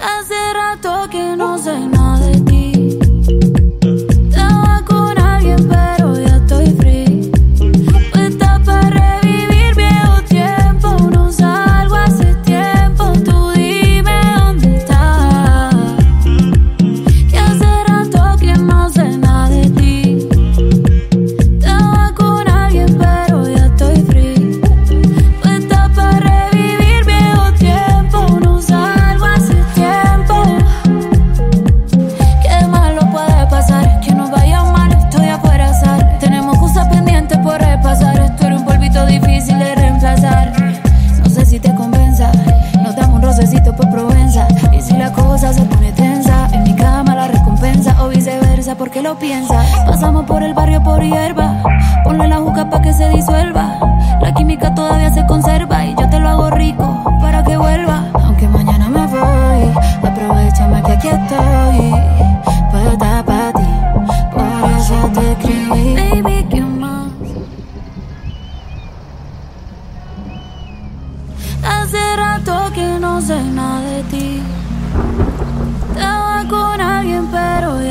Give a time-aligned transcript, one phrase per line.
[0.00, 2.15] Hace rato que no sé nada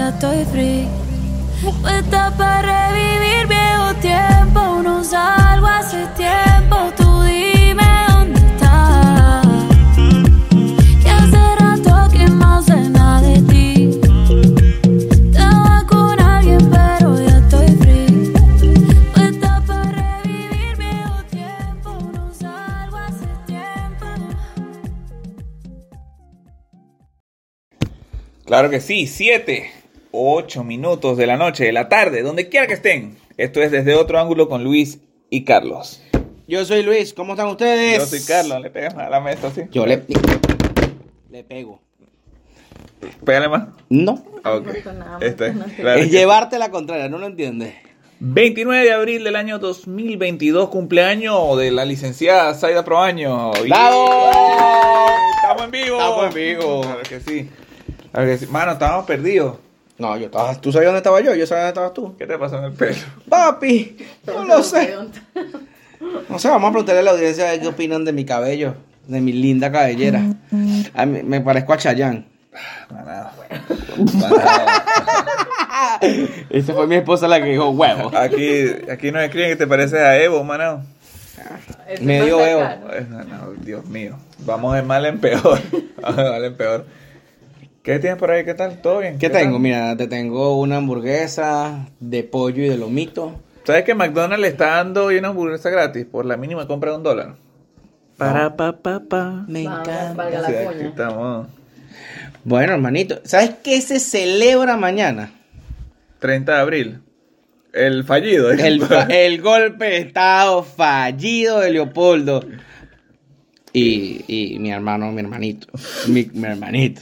[0.09, 0.87] estoy free.
[1.81, 4.81] Puesta para revivir viejo tiempo.
[4.83, 6.75] No salgo hace tiempo.
[6.97, 9.47] Tú dime dónde estás.
[11.03, 13.99] Que hace rato que no sé nada de ti.
[15.31, 18.33] Estaba con alguien, pero ya estoy free.
[19.13, 21.97] Puesta para revivir viejo tiempo.
[22.13, 24.05] No salgo hace tiempo.
[28.45, 29.71] Claro que sí, 7,
[30.15, 33.17] 8 minutos de la noche, de la tarde, donde quiera que estén.
[33.37, 34.99] Esto es desde otro ángulo con Luis
[35.29, 36.01] y Carlos.
[36.47, 37.97] Yo soy Luis, ¿cómo están ustedes?
[37.99, 39.61] Yo soy Carlos, le pegas a la mesa, ¿sí?
[39.71, 40.03] Yo le,
[41.31, 41.79] le pego.
[43.25, 43.67] Pégale más.
[43.89, 44.67] No, Ok.
[45.21, 47.73] Este, claro es que- llevarte la contraria, ¿no lo entiendes?
[48.19, 53.51] 29 de abril del año 2022, cumpleaños de la licenciada Zaida Proaño.
[53.67, 54.29] ¡Bravo!
[55.41, 55.97] ¡Estamos en vivo!
[55.97, 56.81] Estamos en vivo.
[56.81, 57.49] Claro que sí.
[58.11, 58.47] Claro que sí.
[58.47, 59.57] Mano, estábamos perdidos.
[59.97, 62.15] No, yo estaba, tú sabías dónde estaba yo, yo sabía dónde estabas tú.
[62.17, 62.95] ¿Qué te pasó en el pelo?
[63.29, 63.97] Papi,
[64.27, 64.95] no lo sé.
[66.29, 68.75] No sé, vamos a preguntarle a la audiencia a ver qué opinan de mi cabello,
[69.07, 70.21] de mi linda cabellera.
[70.93, 72.25] A mí, me parezco a Chayanne.
[72.91, 73.29] Manado.
[76.49, 78.15] Esa fue mi esposa la que dijo huevo.
[78.15, 80.83] Aquí, aquí nos escriben que te pareces a Evo, manado.
[82.01, 82.39] Medio.
[82.39, 84.17] Ay, no, no, Dios mío.
[84.39, 85.59] Vamos de mal en peor.
[86.01, 86.85] Vamos de mal en peor.
[87.85, 88.43] ¿Qué tienes por ahí?
[88.43, 88.81] ¿Qué tal?
[88.81, 89.19] ¿Todo bien?
[89.19, 89.59] ¿Qué tengo?
[89.59, 93.39] Mira, te tengo una hamburguesa de pollo y de lomito.
[93.63, 96.97] ¿Sabes que McDonald's le está dando hoy una hamburguesa gratis por la mínima compra de
[96.97, 97.35] un dólar?
[98.17, 99.45] Para pa pa pa.
[99.47, 100.13] Me encanta.
[100.15, 100.89] Valga la Sí, aquí cuña.
[100.89, 101.47] estamos.
[102.43, 105.31] Bueno, hermanito, ¿sabes qué se celebra mañana?
[106.19, 106.99] 30 de abril.
[107.73, 108.51] El fallido.
[108.51, 108.57] ¿eh?
[108.67, 112.43] El, fa- el golpe de estado fallido de Leopoldo.
[113.73, 115.67] Y, y mi hermano, mi hermanito.
[116.07, 117.01] Mi, mi hermanito.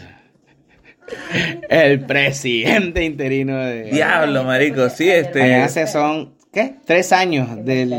[1.70, 3.84] El presidente interino de.
[3.86, 4.90] Diablo, marico.
[4.90, 5.42] Sí, este.
[5.42, 6.76] Allá hace son, ¿qué?
[6.86, 7.90] Tres años del,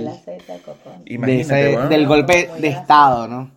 [1.05, 3.51] de ese- del golpe de estado, ¿no?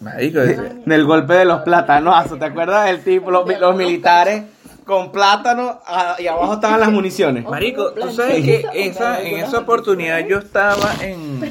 [0.00, 2.38] Marico, Del golpe de los plátanos.
[2.38, 4.42] ¿Te acuerdas del tipo, los, los militares
[4.84, 5.80] con plátano
[6.18, 7.44] y abajo estaban las municiones?
[7.44, 11.42] Marico, tú sabes que esa, en esa oportunidad yo estaba en.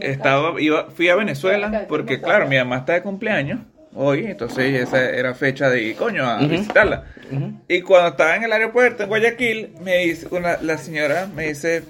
[0.00, 3.60] estaba, iba, fui a Venezuela porque, claro, mi mamá está de cumpleaños
[3.94, 7.04] hoy, entonces esa era fecha de ir, coño, a visitarla.
[7.68, 11.84] Y cuando estaba en el aeropuerto en Guayaquil, me dice, una, la señora me dice,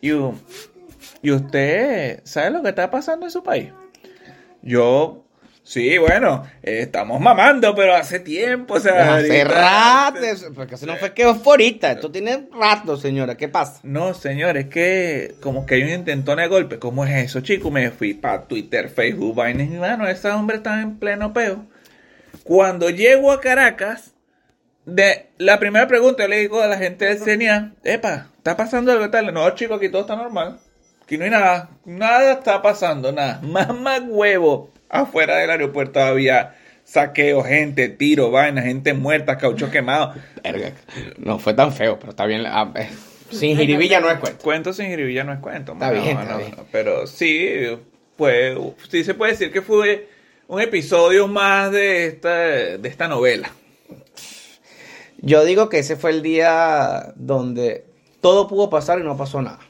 [0.00, 0.10] ¿y,
[1.22, 3.70] ¿y usted sabe lo que está pasando en su país?
[4.62, 5.24] Yo,
[5.70, 10.18] sí, bueno, eh, estamos mamando, pero hace tiempo, o sea, Hace rato,
[10.54, 13.78] porque eso no fue que fue ahorita, esto tiene rato, señora, ¿qué pasa?
[13.84, 16.80] No, señor, es que como que hay un intentón de golpe.
[16.80, 17.70] ¿Cómo es eso, chico?
[17.70, 21.64] Me fui para Twitter, Facebook, vainas y mano, ese hombre está en pleno peo.
[22.42, 24.14] Cuando llego a Caracas,
[24.86, 28.90] de la primera pregunta yo le digo a la gente del CNA, epa, ¿está pasando
[28.90, 29.32] algo tal?
[29.32, 30.58] No, chico, aquí todo está normal.
[31.04, 31.70] Aquí no hay nada.
[31.84, 33.40] Nada está pasando, nada.
[33.44, 34.70] Mamá huevo.
[34.90, 40.14] Afuera del aeropuerto había saqueo, gente, tiro, vaina, gente muerta, caucho quemado.
[41.18, 42.42] No fue tan feo, pero está bien.
[42.46, 42.90] ah, eh,
[43.30, 44.42] sin jiribilla no es cuento.
[44.42, 45.72] Cuento sin jiribilla no es cuento.
[45.72, 46.50] Está bien, mano, está bien.
[46.50, 46.66] mano.
[46.72, 47.48] Pero sí,
[48.16, 48.58] pues,
[48.90, 50.08] sí se puede decir que fue
[50.48, 53.52] un episodio más de esta, de esta novela.
[55.18, 57.84] Yo digo que ese fue el día donde
[58.20, 59.60] todo pudo pasar y no pasó nada.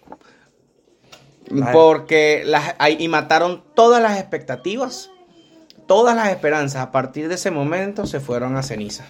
[1.72, 5.10] Porque las, y mataron todas las expectativas,
[5.86, 6.82] todas las esperanzas.
[6.82, 9.06] A partir de ese momento se fueron a cenizas.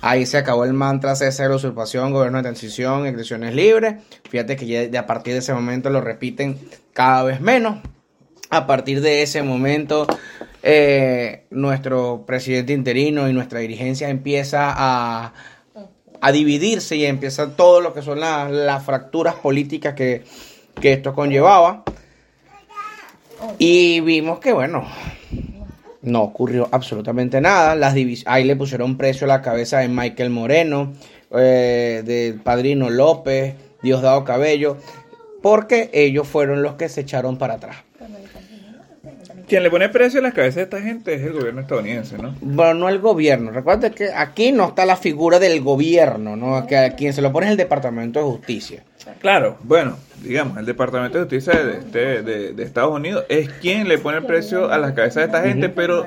[0.00, 3.96] Ahí se acabó el mantra cese usurpación, gobierno de transición, elecciones libres.
[4.28, 6.58] Fíjate que ya a partir de ese momento lo repiten
[6.92, 7.78] cada vez menos.
[8.50, 10.06] A partir de ese momento,
[10.62, 15.34] eh, nuestro presidente interino y nuestra dirigencia empieza a,
[16.20, 20.24] a dividirse y empieza todo lo que son las fracturas políticas que,
[20.80, 21.84] que esto conllevaba.
[23.58, 24.84] Y vimos que, bueno,
[26.02, 27.74] no ocurrió absolutamente nada.
[27.74, 27.94] Las
[28.26, 30.92] Ahí le pusieron precio a la cabeza de Michael Moreno,
[31.30, 34.76] eh, del padrino López, Diosdado Cabello,
[35.42, 37.76] porque ellos fueron los que se echaron para atrás.
[39.48, 42.34] Quien le pone precio a las cabezas de esta gente es el gobierno estadounidense, ¿no?
[42.42, 43.50] Bueno, no el gobierno.
[43.50, 46.66] Recuerda que aquí no está la figura del gobierno, ¿no?
[46.66, 48.84] Que a quien se lo pone es el Departamento de Justicia.
[49.20, 53.88] Claro, bueno, digamos, el Departamento de Justicia de, de- de- de Estados Unidos es quien
[53.88, 56.06] le pone el precio a las cabezas de esta gente, pero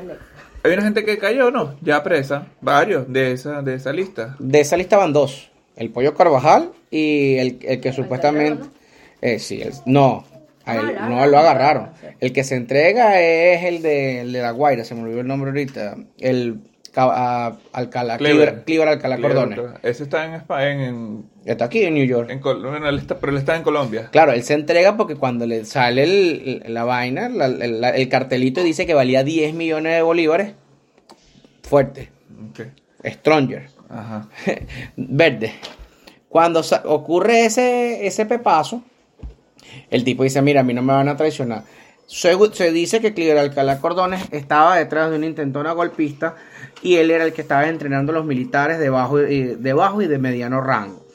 [0.63, 1.75] hay una gente que cayó, ¿no?
[1.81, 4.35] Ya presa, varios de esa, de esa lista.
[4.39, 5.51] De esa lista van dos.
[5.75, 8.65] El Pollo Carvajal y el, el que supuestamente...
[9.21, 10.25] Eh, sí, el- no,
[10.65, 11.89] a él- no lo agarraron.
[12.19, 15.27] El que se entrega es el de, el de La Guaira, se me olvidó el
[15.27, 15.95] nombre ahorita.
[16.19, 16.59] El
[16.95, 19.59] a- Alcalá, Cleaver Alcalá Cordones.
[19.83, 22.29] Ese está en España, en, Está aquí en New York.
[22.29, 24.09] en Col- bueno, él está, pero él está en Colombia.
[24.11, 27.45] Claro, él se entrega porque cuando le sale el- la vaina, la-
[27.89, 30.53] el, cartelito dice que valía 10 millones de bolívares.
[31.63, 32.09] Fuerte.
[32.49, 32.61] Ok.
[33.05, 33.67] Stronger.
[33.89, 34.27] Ajá.
[34.95, 35.53] Verde.
[36.29, 38.83] Cuando ocurre ese, ese pepazo,
[39.89, 41.63] el tipo dice, mira, a mí no me van a traicionar.
[42.13, 46.35] Se, se dice que Cliver Alcalá Cordones estaba detrás de una intentona golpista
[46.81, 50.01] y él era el que estaba entrenando a los militares de bajo y, de bajo
[50.01, 51.05] y de mediano rango.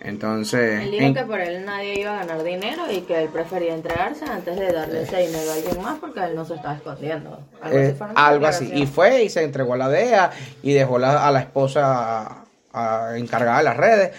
[0.00, 3.28] Entonces, Él dijo en- que por él nadie iba a ganar dinero y que él
[3.30, 6.76] prefería entregarse antes de darle ese dinero a alguien más porque él no se estaba
[6.76, 7.40] escondiendo.
[7.60, 7.98] Algo Eh, así.
[7.98, 8.70] sus algo así.
[8.72, 10.30] Y fue y se entregó a la DEA
[10.62, 14.12] y dejó la- a la esposa a- encargada de las redes.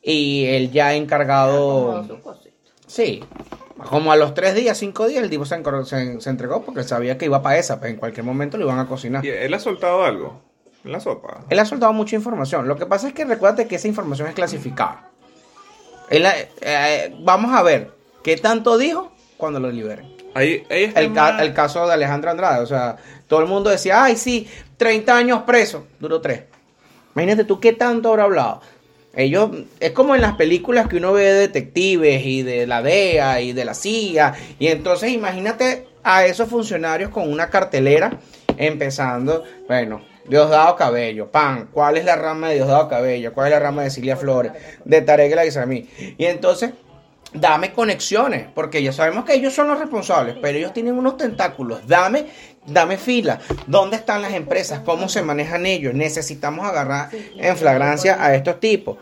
[0.00, 2.06] Y él ya encargado.
[2.86, 3.24] Sí.
[3.90, 6.84] Como a los tres días, cinco días, el tipo se, encargó- se, se entregó porque
[6.84, 9.24] sabía que iba para esa, pues en cualquier momento lo iban a cocinar.
[9.24, 10.40] ¿Y él ha soltado algo?
[10.84, 11.40] En la sopa.
[11.48, 12.68] Él ha soltado mucha información.
[12.68, 15.10] Lo que pasa es que recuérdate que esa información es clasificada.
[16.10, 16.24] Él,
[16.60, 17.90] eh, vamos a ver
[18.22, 20.14] qué tanto dijo cuando lo liberen.
[20.34, 22.96] Ahí, ahí está El, ca- más- el caso de Alejandro Andrade, o sea,
[23.28, 26.42] todo el mundo decía, ay, sí, 30 años preso, duró 3.
[27.14, 28.60] Imagínate tú qué tanto habrá hablado.
[29.16, 33.40] Ellos, es como en las películas que uno ve de detectives y de la DEA
[33.40, 38.18] y de la CIA, y entonces imagínate a esos funcionarios con una cartelera
[38.56, 43.34] empezando, bueno, Diosdado Cabello, pan, ¿cuál es la rama de Diosdado Cabello?
[43.34, 44.52] ¿Cuál es la rama de Cilia Flores?
[44.84, 45.86] De Tarek El Aguisamí.
[46.16, 46.72] Y entonces
[47.34, 51.86] dame conexiones, porque ya sabemos que ellos son los responsables, pero ellos tienen unos tentáculos.
[51.86, 52.26] Dame,
[52.66, 53.40] dame fila.
[53.66, 54.80] ¿Dónde están las empresas?
[54.84, 55.92] ¿Cómo se manejan ellos?
[55.94, 58.96] Necesitamos agarrar en flagrancia a estos tipos.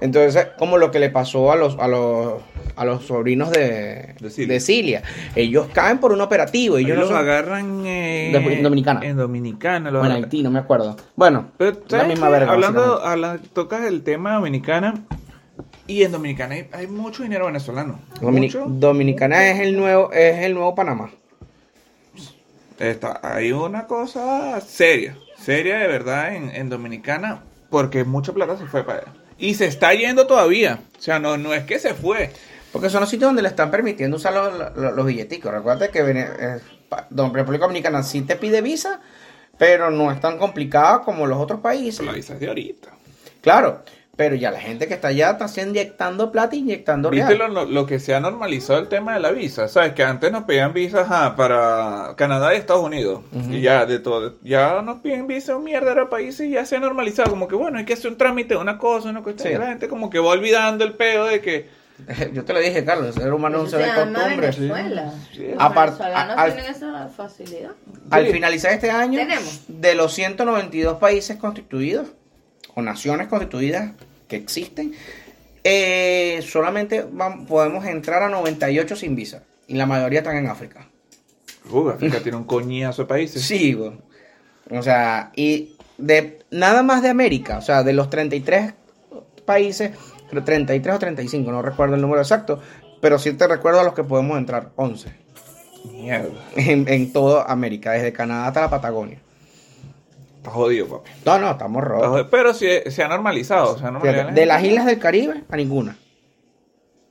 [0.00, 2.42] Entonces, como lo que le pasó a los, a los,
[2.76, 4.52] a los sobrinos de, De Cilia.
[4.54, 5.02] de Cilia.
[5.34, 6.76] Ellos caen por un operativo.
[6.76, 9.00] Ellos Ellos no los son- agarran en, De- en Dominicana.
[9.02, 9.90] En Dominicana.
[9.90, 10.24] Los o en agarran.
[10.24, 10.96] Haití, no me acuerdo.
[11.14, 12.52] Bueno, Pero, la ¿sabes misma verga.
[12.52, 13.10] Hablando, básicamente.
[13.10, 14.94] habla- tocas el tema Dominicana.
[15.86, 18.00] Y en Dominicana hay, hay mucho dinero venezolano.
[18.20, 18.64] Domini- Mucho.
[18.68, 21.10] Dominicana es el nuevo, es el nuevo Panamá.
[22.78, 28.66] Está, hay una cosa seria, seria de verdad en, en Dominicana, porque mucha plata se
[28.66, 29.12] fue para allá.
[29.38, 30.80] Y se está yendo todavía.
[30.98, 32.30] O sea, no, no es que se fue.
[32.72, 35.52] Porque son los sitios donde le están permitiendo usar los, los- los billeticos.
[35.52, 36.58] Recuerda que eh,
[37.32, 39.00] República Dominicana sí te pide visa,
[39.56, 42.04] pero no es tan complicada como los otros países.
[42.04, 42.90] La visa es de ahorita.
[43.40, 43.82] Claro,
[44.16, 47.72] pero ya la gente que está allá está inyectando plata, inyectando ¿Viste real.
[47.72, 49.68] lo, que se ha normalizado el tema de la visa?
[49.68, 49.92] ¿Sabes?
[49.92, 53.20] Que antes nos pedían visas ajá, para Canadá y Estados Unidos.
[53.50, 54.34] Y ya de todo.
[54.42, 57.28] Ya nos piden visas un mierda de países y ya se ha normalizado.
[57.30, 59.48] Como que bueno, hay que hacer un trámite, una cosa, una cuestión.
[59.48, 59.54] Sí.
[59.54, 61.68] Y la gente como que va olvidando el pedo de que.
[62.34, 64.36] Yo te lo dije, Carlos, el ser humano no se ve costumbre.
[64.36, 65.12] Venezuela.
[65.34, 65.46] Sí.
[65.54, 67.70] Los Apart- venezolanos a- al- tienen esa facilidad.
[68.10, 68.32] Al Sí.
[68.32, 69.60] finalizar este año, Tenemos.
[69.68, 72.08] de los 192 países constituidos,
[72.76, 73.92] o naciones constituidas
[74.28, 74.92] que existen,
[75.64, 77.04] eh, solamente
[77.48, 79.42] podemos entrar a 98 sin visa.
[79.66, 80.86] Y la mayoría están en África.
[81.70, 83.42] Uh, África tiene un coñazo de países.
[83.42, 83.92] Sí, güey.
[84.70, 88.74] O sea, y de nada más de América, o sea, de los 33
[89.46, 89.92] países,
[90.28, 92.60] creo 33 o 35, no recuerdo el número exacto,
[93.00, 95.08] pero sí te recuerdo a los que podemos entrar, 11,
[95.92, 96.28] Mierda.
[96.56, 99.20] en, en toda América, desde Canadá hasta la Patagonia.
[100.46, 101.10] Está jodido, papi.
[101.24, 102.30] No, no, estamos jodido.
[102.30, 103.76] Pero sí, se ha normalizado.
[103.76, 104.28] Se ha normalizado.
[104.28, 105.96] Fíjate, de las islas del Caribe a ninguna.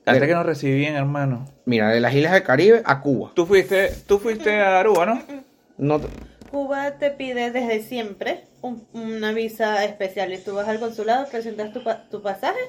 [0.06, 1.46] Antes que nos recibían, hermano.
[1.66, 3.32] Mira, de las islas del Caribe a Cuba.
[3.36, 5.22] Tú fuiste, tú fuiste a Aruba, ¿no?
[5.78, 6.00] No,
[6.50, 11.74] Cuba te pide desde siempre un- una visa especial y tú vas al consulado, presentas
[11.74, 12.60] tu, pa- tu pasaje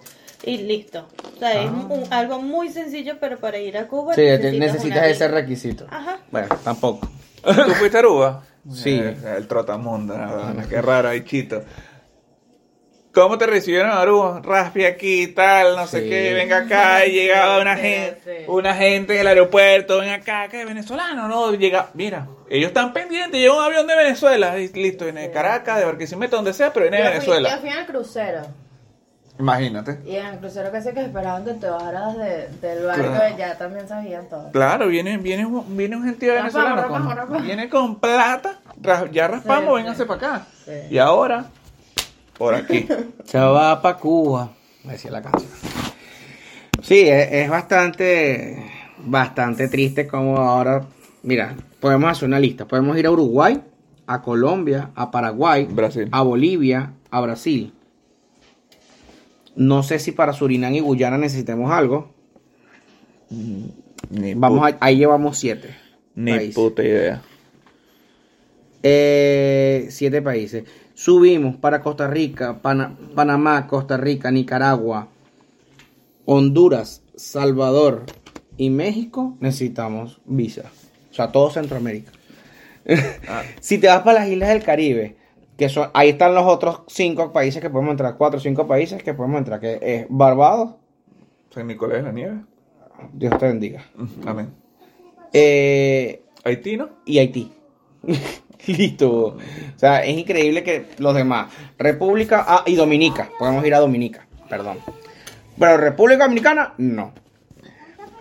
[0.43, 1.07] y listo.
[1.37, 5.29] O sea, es un- algo muy sencillo, pero para ir a Cuba sí, necesitas, ese
[5.29, 5.87] requisito.
[5.91, 6.19] Ajá.
[6.33, 7.09] Bueno, tampoco.
[7.45, 8.43] ¿Tú fuiste a Aruba?
[8.73, 9.01] Sí.
[9.01, 10.69] El trotamundo, ¿no?
[10.69, 11.63] qué raro, ahí chito.
[13.13, 14.43] ¿Cómo te recibieron en Aruba?
[14.45, 19.27] Raspi aquí, tal, no sé qué, venga acá, y llegaba una gente, una gente del
[19.27, 23.97] aeropuerto, ven acá, que venezolano, no, llega, mira, ellos están pendientes, llega un avión de
[23.97, 27.15] Venezuela, y listo, viene de Caracas, de Barquisimeto, donde sea, pero viene de Yo fui,
[27.15, 27.51] Venezuela.
[27.55, 28.43] yo fui en el crucero.
[29.39, 30.01] Imagínate.
[30.07, 33.35] Y en el crucero casi que esperaban que te bajaras de- del barco Claro.
[33.35, 34.51] y ya también sabían todo.
[34.53, 37.43] Claro, viene, viene, un- viene un gentío Raspamos, venezolano, raspamos, con, raspamos.
[37.45, 38.61] viene con plata,
[39.13, 40.09] ya raspamos, Sí, vénganse sí.
[40.09, 40.47] para acá.
[40.65, 40.73] Sí.
[40.95, 41.47] Y ahora,
[42.39, 42.87] por aquí.
[43.25, 44.51] Se va para Cuba,
[44.85, 45.51] me decía la canción.
[46.83, 50.83] Sí, es, es bastante, bastante triste como ahora,
[51.23, 53.63] mira, podemos hacer una lista, podemos ir a Uruguay,
[54.07, 56.09] a Colombia, a Paraguay, Brasil.
[56.13, 57.73] a Bolivia, a Brasil.
[59.57, 62.15] No sé si para Surinam y Guyana necesitemos algo.
[63.31, 65.71] Ni Vamos a- ahí llevamos siete.
[66.15, 66.55] Ni países.
[66.55, 67.23] puta idea.
[68.83, 70.65] Eh, siete países.
[70.95, 75.09] Subimos para Costa Rica, Pana- Panamá, Costa Rica, Nicaragua,
[76.25, 78.05] Honduras, Salvador
[78.57, 79.37] y México.
[79.41, 80.63] Necesitamos visa.
[81.11, 82.13] O sea, todo Centroamérica.
[83.29, 83.43] Ah.
[83.61, 85.17] Si te vas para las islas del Caribe,
[85.57, 89.03] que son, ahí están los otros cinco países que podemos entrar, cuatro o cinco países
[89.03, 90.75] que podemos entrar, que es Barbados,
[91.51, 92.41] San Nicolás de la Nieve.
[93.13, 93.85] Dios te bendiga,
[94.27, 94.55] Amén.
[95.33, 96.91] eh, Haití, ¿no?
[97.05, 97.53] y Haití.
[98.67, 99.11] Listo.
[99.27, 99.39] O
[99.77, 101.53] sea, es increíble que los demás.
[101.79, 103.31] República ah, y Dominica.
[103.39, 104.79] Podemos ir a Dominica, perdón.
[105.59, 107.13] Pero República Dominicana, no.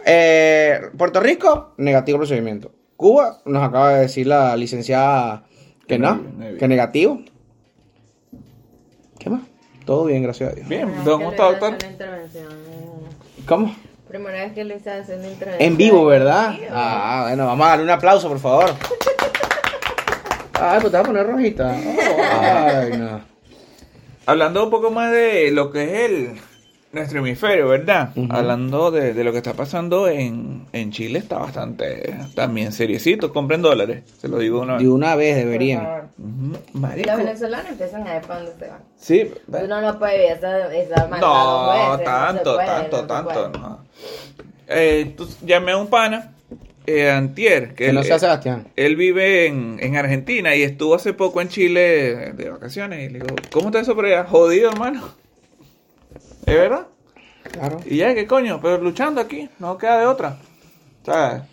[0.05, 2.71] Eh, Puerto Rico, negativo procedimiento.
[2.95, 5.45] Cuba, nos acaba de decir la licenciada
[5.87, 6.21] que no,
[6.59, 7.21] que negativo.
[9.19, 9.41] ¿Qué más?
[9.85, 10.67] Todo bien, gracias a Dios.
[10.67, 11.77] Bien, le hice doctor.
[13.47, 13.75] ¿Cómo?
[14.07, 15.71] Primera vez que le hice hacer una intervención.
[15.71, 16.53] En vivo, ¿verdad?
[16.53, 16.71] En vivo.
[16.73, 18.75] Ah, bueno, vamos a darle un aplauso, por favor.
[20.53, 21.75] Ay, pues te vas a poner rojita.
[21.75, 23.21] Oh, ay, no.
[24.25, 26.41] Hablando un poco más de lo que es el
[26.91, 28.11] nuestro hemisferio, ¿verdad?
[28.29, 33.33] Hablando de, de lo que está pasando en, en Chile, está bastante también seriecito.
[33.33, 34.83] Compren dólares, se lo digo una vez.
[34.83, 36.09] De una vez deberían.
[36.17, 37.09] Y marico.
[37.09, 38.79] los venezolanos empiezan a ver para dónde se van.
[38.97, 43.49] Sí, Uno no puede ver esa, esa No, tanto, puede, tanto, no tanto.
[43.49, 43.79] no.
[44.67, 46.33] Eh, tú- llamé a un pana,
[46.87, 48.67] eh, Antier, que Que no él, sea Sebastián.
[48.77, 53.09] él vive en, en Argentina y estuvo hace poco en Chile de vacaciones.
[53.09, 54.23] Y le digo, ¿cómo está eso por allá?
[54.23, 55.03] Jodido, hermano.
[56.45, 56.87] ¿Es verdad?
[57.51, 57.77] Claro.
[57.85, 58.59] Y ya, ¿qué coño?
[58.61, 60.37] Pero luchando aquí, no queda de otra.
[61.05, 61.43] ¿Sabes?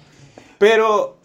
[0.59, 1.19] Pero,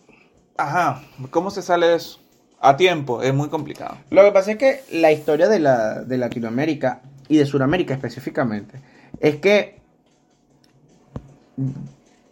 [0.58, 2.20] ajá, ¿cómo se sale eso?
[2.60, 3.98] A tiempo, es muy complicado.
[4.10, 8.82] Lo que pasa es que la historia de, la, de Latinoamérica y de Sudamérica específicamente
[9.20, 9.80] es que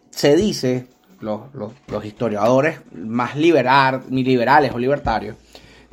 [0.09, 0.87] se dice,
[1.19, 5.35] los, los- los historiadores más liberar, liberales o libertarios,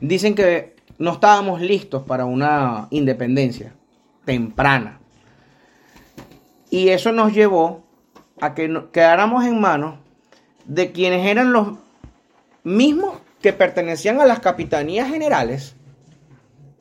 [0.01, 3.73] dicen que no estábamos listos para una independencia
[4.25, 4.99] temprana.
[6.73, 7.85] Y eso nos llevó
[8.41, 9.97] a que quedáramos en manos
[10.65, 11.69] de quienes eran los
[12.65, 15.77] mismos que pertenecían a las capitanías generales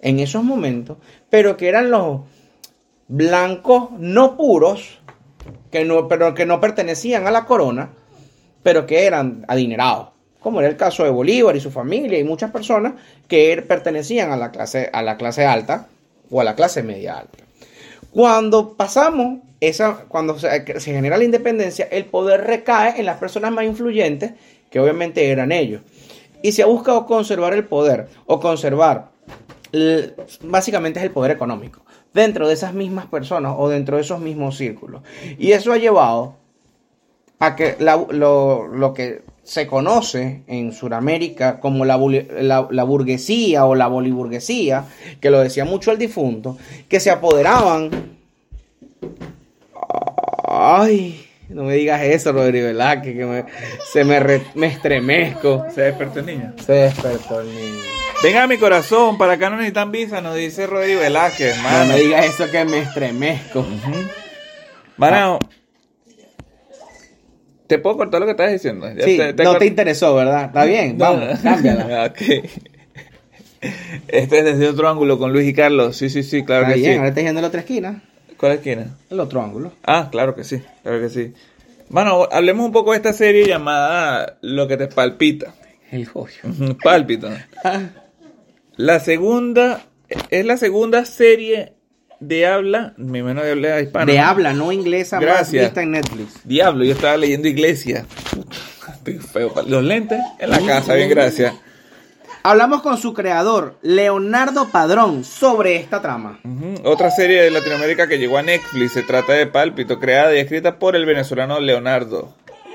[0.02, 0.98] en esos momentos,
[1.30, 2.22] pero que eran los
[3.10, 5.00] blancos no puros
[5.72, 7.90] que no, pero que no pertenecían a la corona,
[8.64, 12.52] pero que eran adinerados, como era el caso de Bolívar y su familia y muchas
[12.52, 12.94] personas
[13.28, 15.88] que er- pertenecían a la clase, a la clase alta
[16.30, 17.44] o a la clase media alta.
[18.12, 20.50] Cuando pasamos, esa, cuando se,
[20.80, 24.34] genera la independencia, el poder recae en las personas más influyentes,
[24.70, 25.82] que obviamente eran ellos.
[26.42, 29.12] Y se ha buscado conservar el poder o conservar,
[30.42, 34.58] básicamente es el poder económico, dentro de esas mismas personas o dentro de esos mismos
[34.58, 35.04] círculos.
[35.38, 36.36] Y eso ha llevado
[37.40, 43.88] a que lo que se conoce en Sudamérica como la, la- la burguesía o la
[43.88, 44.86] boliburguesía,
[45.20, 46.58] que lo decía mucho el difunto,
[46.88, 47.90] que se apoderaban.
[50.48, 53.46] Ay, no me digas eso, Rodrigo Velázquez, que me-
[53.92, 55.66] se me, re- me estremezco.
[55.74, 56.54] Se despertó el niño.
[56.64, 57.82] Se despertó el niño.
[58.24, 61.94] Venga mi corazón, para acá no necesitan visa, nos dice Rodrigo Velázquez, No mano.
[61.94, 63.66] me digas eso que me estremezco.
[64.98, 65.40] Mano,
[67.72, 68.86] ¿te puedo cortar lo que estás diciendo?
[68.94, 70.46] Ya Sí, te- te no te interesó, ¿verdad?
[70.48, 71.06] Está bien, No.
[71.06, 72.06] vamos, cámbiala.
[72.12, 72.22] ok.
[74.08, 75.96] Este es desde otro ángulo con Luis y Carlos.
[75.96, 76.98] Sí, sí, sí, claro Está que bien, sí.
[76.98, 78.02] ahora estás yendo a la otra esquina.
[78.38, 78.88] ¿Cuál esquina?
[79.10, 79.72] El otro ángulo.
[79.86, 81.34] Ah, claro que sí, claro que sí.
[81.90, 85.54] Bueno, hablemos un poco de esta serie llamada Lo que te palpita.
[85.92, 86.36] El joyo.
[86.44, 87.48] Ujú, Pálpita.
[88.78, 89.82] La segunda,
[90.30, 91.74] es la segunda serie
[92.22, 94.06] de habla, mi menos de habla hispana.
[94.12, 95.66] De habla, no inglesa, más Gracias.
[95.66, 96.36] vista en Netflix.
[96.46, 98.06] Diablo, yo estaba leyendo Iglesia.
[98.94, 99.54] Estoy feo.
[99.68, 101.54] Los lentes en la casa, bien, gracias.
[102.44, 106.40] Hablamos con su creador, Leonardo Padrón, sobre esta trama.
[106.84, 110.80] Otra serie de Latinoamérica que llegó a Netflix se trata de Pálpito, creada y escrita
[110.80, 112.34] por el venezolano Leonardo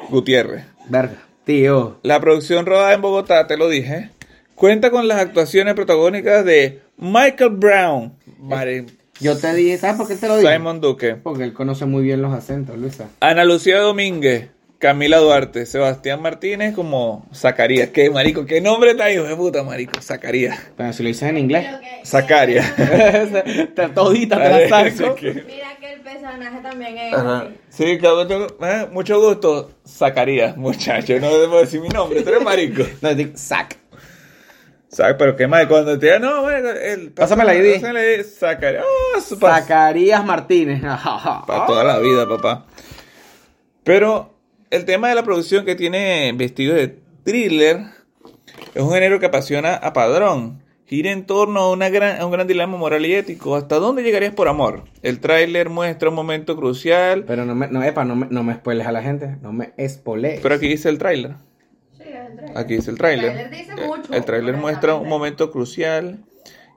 [0.08, 0.64] Gutiérrez.
[0.88, 1.98] Verga, tío.
[2.02, 4.10] La producción rodada en Bogotá, te lo dije,
[4.54, 8.86] cuenta con las actuaciones protagónicas de Michael Brown, Mari-
[9.20, 10.52] Yo te dije, ¿sabes por qué te lo dije?
[10.52, 13.08] Simon Duque, Porque él conoce muy bien los acentos, Luisa.
[13.20, 17.88] Ana Lucía Domínguez, Camila Duarte, Sebastián Martínez como Zacarías.
[17.90, 20.02] Qué marico, qué nombre tan hijo de puta, marico.
[20.02, 20.58] Zacarías.
[20.76, 21.66] Pero si lo dices en inglés,
[22.04, 22.74] Zacarías.
[23.94, 25.16] todita te la saco.
[25.22, 27.48] Mira que el personaje también es Ajá.
[27.70, 29.70] Sí, cabrón, eh, mucho gusto.
[29.86, 31.18] Zacarías, muchacho.
[31.20, 32.82] No debo decir mi nombre, tú eres marico.
[33.00, 33.78] No, digo, sac.
[34.88, 35.16] ¿Sabes?
[35.18, 37.74] Pero qué mal, cuando te digan, no, bueno, el, Pásame la ID.
[37.74, 38.84] Pásame la ID, Zacarías.
[39.40, 40.80] Pas- Zacarías Martínez.
[41.46, 42.66] Para toda la vida, papá.
[43.84, 44.34] Pero
[44.70, 47.80] el tema de la producción que tiene vestido de thriller
[48.74, 50.62] es un género que apasiona a Padrón.
[50.86, 53.56] Gira en torno a, una gran, a un gran dilema moral y ético.
[53.56, 54.84] ¿Hasta dónde llegarías por amor?
[55.02, 57.24] El tráiler muestra un momento crucial.
[57.26, 59.36] Pero no me, no, epa, no me, no me spoiles a la gente.
[59.42, 60.38] No me spoiles.
[60.40, 61.34] Pero aquí dice el tráiler.
[62.38, 62.56] El.
[62.56, 63.30] Aquí dice el tráiler.
[63.30, 66.18] El tráiler Eh, tráiler muestra un momento crucial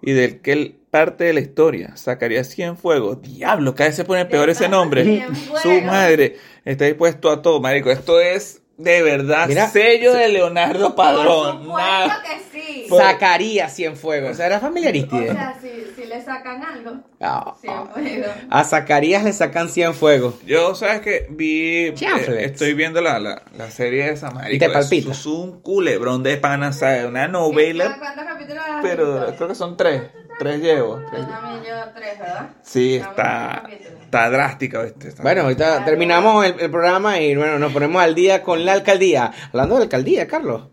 [0.02, 1.96] y del que parte de la historia.
[1.96, 3.22] Sacaría Cienfuegos.
[3.22, 5.26] Diablo, cada vez se pone peor ese nombre.
[5.62, 7.92] Su madre está dispuesto a todo, marico.
[7.92, 11.64] Esto es de verdad Mira, sello de Leonardo Por Padrón.
[11.64, 12.24] supuesto Nada.
[12.24, 12.86] que sí.
[12.90, 14.32] Zacarías Cienfuegos.
[14.32, 15.34] O sea, era O familiaristide.
[15.34, 18.34] sea, si, si le sacan algo, puedo.
[18.50, 20.36] A Zacarías le sacan Cienfuegos.
[20.46, 21.96] Yo, ¿sabes que Vi, eh,
[22.40, 24.56] estoy viendo la, la, la serie de esa marico.
[24.56, 25.12] Y te palpita.
[25.12, 27.06] Es un culebrón de pana, ¿sabes?
[27.06, 30.04] Una novela, ¿Cuántos capítulos pero creo que son tres.
[30.40, 31.00] Tres llevo.
[31.12, 32.50] Yo también llevo tres, ¿verdad?
[32.64, 33.64] Sí, está,
[34.02, 34.84] está drástica.
[34.84, 38.74] Está- Bueno, ahorita terminamos el, el programa y bueno, nos ponemos al día con la
[38.74, 39.32] alcaldía.
[39.50, 40.70] Hablando de la alcaldía, Carlos.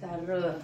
[0.00, 0.54] Está rudo.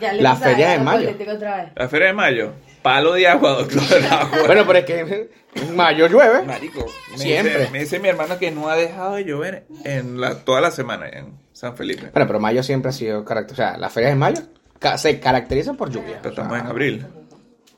[0.00, 1.04] Ya le La feria de mayo.
[1.08, 1.72] político otra vez.
[1.76, 3.82] La feria de mayo, palo de agua, doctor.
[4.46, 6.42] Bueno, pero es que en mayo llueve.
[6.42, 7.58] Marico, me Siempre.
[7.58, 10.70] Dice, me dice mi hermano que no ha dejado de llover en la, toda la
[10.70, 12.08] semana en San Felipe.
[12.14, 13.52] Bueno, pero mayo siempre ha sido carácter.
[13.52, 14.40] O sea, las ferias de mayo
[14.78, 16.16] ca- se caracterizan por lluvia.
[16.22, 17.06] Pero estamos en abril.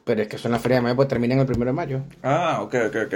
[0.05, 2.01] Pero es que son las ferias de mayo, pues terminan el primero de mayo.
[2.23, 3.12] Ah, ok, ok, ok.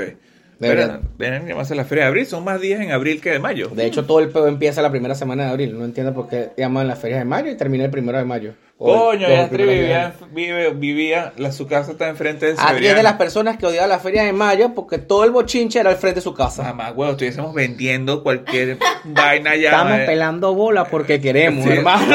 [0.59, 1.01] De Pero verdad.
[1.18, 3.68] ven llamarse la feria de abril, son más días en abril que de mayo.
[3.68, 5.79] De hecho, todo el pedo empieza la primera semana de abril.
[5.79, 8.55] No entiendo por qué llaman las ferias de mayo y termina el primero de mayo.
[8.79, 12.87] Coño, o el ya primero de vivía, vivía, la, su casa está enfrente de Adri
[12.87, 15.90] es de las personas que odiaba las ferias de mayo porque todo el bochinche era
[15.90, 16.62] al frente de su casa.
[16.62, 19.70] Mamá, huevo, estuviésemos vendiendo cualquier vaina ya.
[19.70, 20.05] Estamos eh.
[20.07, 21.70] pelando bola porque queremos, Sí.
[21.70, 22.14] hermano.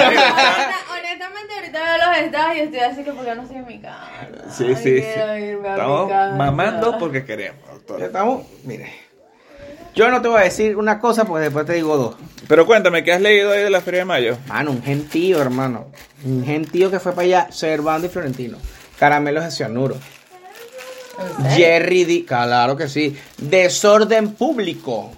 [1.91, 4.07] Veo los estados y estoy así que porque no estoy en mi casa.
[4.49, 4.97] Sí, Ay, sí, sí.
[4.97, 7.99] Estamos mamando porque queremos, doctor.
[7.99, 8.93] Ya estamos, mire.
[9.93, 12.15] Yo no te voy a decir una cosa porque después te digo dos.
[12.47, 14.37] Pero cuéntame, ¿qué has leído ahí de la feria de mayo?
[14.47, 15.87] Mano, un gentío, hermano.
[16.23, 18.57] Un gentío que fue para allá, Servando y Florentino.
[18.97, 19.97] Caramelos de cianuro.
[21.49, 22.25] Jerry D.
[22.25, 23.17] Claro que sí.
[23.37, 25.11] Desorden público.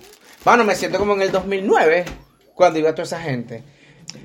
[0.43, 2.05] Mano, me siento como en el 2009
[2.55, 3.63] cuando iba toda esa gente.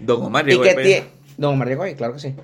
[0.01, 2.35] Don Omar Y que Don Omar llegó ahí, claro que sí.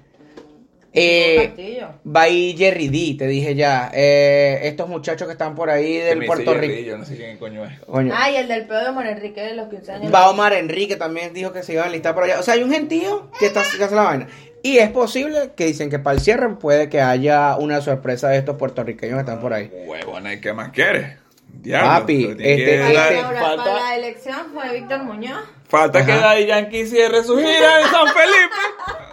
[0.97, 3.91] Eh, va ahí Jerry D, te dije ya.
[3.93, 6.81] Eh, estos muchachos que están por ahí del Puerto Rico.
[6.87, 7.81] Yo no sé quién coño es.
[7.81, 8.15] Coño.
[8.17, 10.15] Ah, y el del pedo de Juan Enrique de los 15 años.
[10.15, 12.39] Va Omar Enrique también dijo que se iba a enlistar por allá.
[12.39, 14.29] O sea, hay un gentío que está que hace la vaina.
[14.63, 18.39] Y es posible que dicen que para el cierre puede que haya una sorpresa de
[18.39, 19.71] estos puertorriqueños que están por ahí.
[19.87, 21.19] Huevona, ¿y qué más quieres?
[21.49, 21.89] Diablo.
[21.89, 25.43] Papi, este- este- falta, para la elección fue Víctor Muñoz.
[25.79, 26.13] Falta que.
[26.13, 28.55] Daddy Yankee cierre su gira en San Felipe.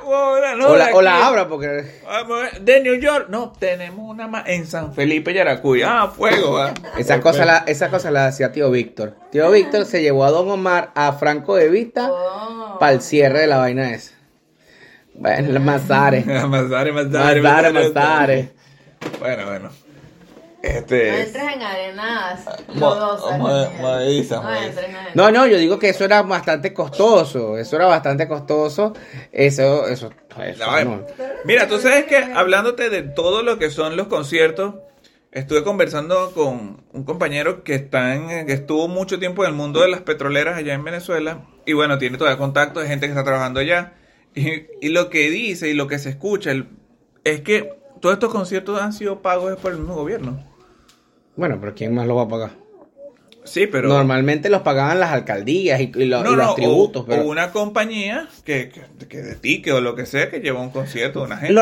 [0.57, 2.01] No, o, la, o abra porque...
[2.03, 5.83] Vamos a ver, De New York, no, tenemos una más en San Felipe, Yaracuy.
[5.83, 6.73] Ah, fuego, ah.
[6.97, 9.15] Esa cosa, la, esa cosa la hacía tío Víctor.
[9.31, 12.77] Tío Víctor se llevó a Don Omar a Franco de Vista Oh.
[12.79, 14.13] para el cierre de la vaina esa.
[15.13, 16.25] Bueno, las Mazares.
[16.47, 18.49] Mazare, Mazare, Mazares, Mazares.
[19.19, 19.69] Bueno, bueno.
[20.63, 21.21] No Este.
[21.23, 22.45] entres en arenas
[22.75, 23.39] lodosas.
[24.43, 25.15] No entres en arenas.
[25.15, 27.57] No, no, yo digo que eso era bastante costoso.
[27.57, 28.93] Eso era bastante costoso.
[29.31, 30.11] Eso, eso.
[30.45, 31.05] eso no.
[31.45, 34.75] Mira, tú sabes que hablándote de todo lo que son los conciertos,
[35.31, 39.81] estuve conversando con un compañero que está en, que estuvo mucho tiempo en el mundo
[39.81, 43.23] de las petroleras allá en Venezuela y bueno, tiene todavía contacto de gente que está
[43.23, 43.93] trabajando allá
[44.35, 46.67] y, y lo que dice y lo que se escucha el-
[47.23, 50.43] es que todos estos conciertos han sido pagos por el mismo gobierno.
[51.35, 52.51] Bueno, pero ¿quién más lo va a pagar?
[53.43, 56.55] Sí, pero Normalmente los pagaban las alcaldías y, y lo- no, y los no, o-
[56.55, 57.01] tributos.
[57.03, 57.23] o, pero...
[57.23, 61.19] una compañía que, que, que de ticket o lo que sea que lleva un concierto
[61.21, 61.61] de una gente.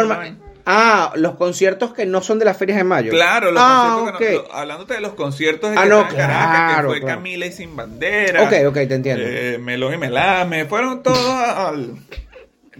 [0.65, 3.11] Ah, los conciertos que no son de las ferias de mayo.
[3.11, 6.01] Claro, los ah, conciertos que no- lo- hablándote de los conciertos de Ah, que no,
[6.09, 7.15] Caracas, que fue claro.
[7.15, 8.43] Camila y Sin Bandera.
[8.43, 9.23] Ok, ok, te entiendo.
[9.25, 11.93] eh, Melón y Melame, fueron todos al...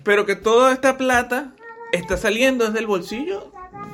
[0.03, 1.53] Pero que toda esta plata
[1.93, 3.51] está saliendo desde el bolsillo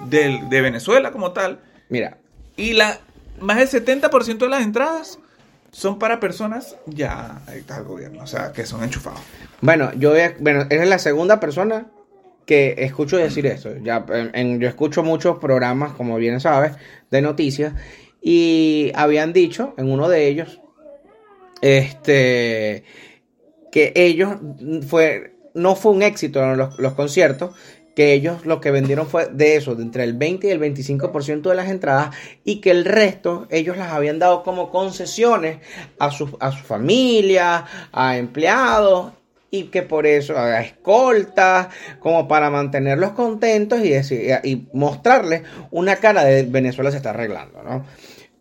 [0.08, 1.60] del, de Venezuela como tal.
[1.89, 2.17] Mira,
[2.57, 2.99] Y la
[3.39, 5.19] más del 70% de las entradas
[5.71, 9.19] son para personas ya está el gobierno, o sea, que son enchufados.
[9.61, 11.87] bueno, yo bueno, eres la segunda persona
[12.45, 13.71] que escucho decir eso.
[13.83, 16.73] Ya, en- yo escucho muchos programas, como bien sabes,
[17.11, 17.73] de noticias,
[18.21, 20.61] y habían dicho en uno de ellos,
[21.61, 22.83] este,
[23.71, 24.35] que ellos
[24.87, 27.55] fue, no fue un éxito los, los conciertos,
[27.95, 31.49] que ellos lo que vendieron fue de eso, de entre el 20 y el 25%
[31.49, 35.60] de las entradas, y que el resto ellos las habían dado como concesiones
[35.97, 39.13] a su, a su familia, a empleados,
[39.49, 45.95] y que por eso a escoltas, como para mantenerlos contentos y, decir, y mostrarles una
[45.95, 47.86] cara de Venezuela se está arreglando, ¿no?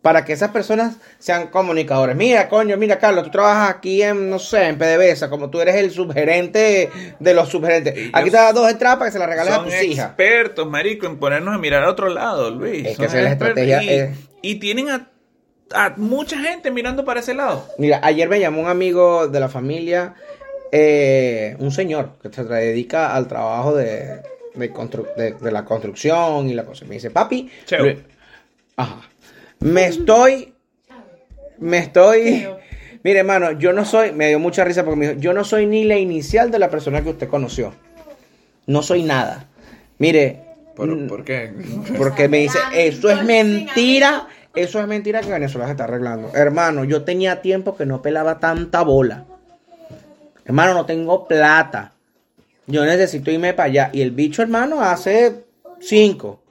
[0.05, 2.15] Para que esas personas sean comunicadores.
[2.15, 5.77] Mira, coño, mira, Carlos, tú trabajas aquí en, no sé, en PDVSA, como tú eres
[5.77, 8.11] el subgerente de los subgerentes.
[8.13, 10.05] Aquí te das dos entradas para que se las regales a tus hijas.
[10.09, 12.85] expertos, marico, en ponernos a mirar a otro lado, Luis.
[12.85, 14.13] Es Son que esa es la estrategia, Y, eh.
[14.43, 15.07] y tienen a,
[15.73, 17.67] a mucha gente mirando para ese lado.
[17.79, 20.13] Mira, ayer me llamó un amigo de la familia,
[20.71, 24.21] eh, un señor que se dedica al trabajo de,
[24.53, 26.85] de, constru- de- de la construcción y la cosa.
[26.85, 27.49] Me dice, papi.
[27.79, 27.97] Luis-
[28.77, 29.01] ajá,
[29.59, 30.53] me estoy,
[31.57, 32.47] me estoy,
[33.03, 35.65] mire hermano, yo no soy, me dio mucha risa porque me dijo, yo no soy
[35.65, 37.73] ni la inicial de la persona que usted conoció.
[38.67, 39.47] No soy nada.
[39.97, 40.41] Mire,
[40.75, 41.53] ¿Por, por qué?
[41.97, 46.31] porque me dice, eso es mentira, eso es mentira que Venezuela se está arreglando.
[46.33, 49.25] Hermano, yo tenía tiempo que no pelaba tanta bola.
[50.43, 51.93] Hermano, no tengo plata.
[52.67, 53.89] Yo necesito irme para allá.
[53.93, 55.45] Y el bicho, hermano, hace
[55.79, 56.41] 5,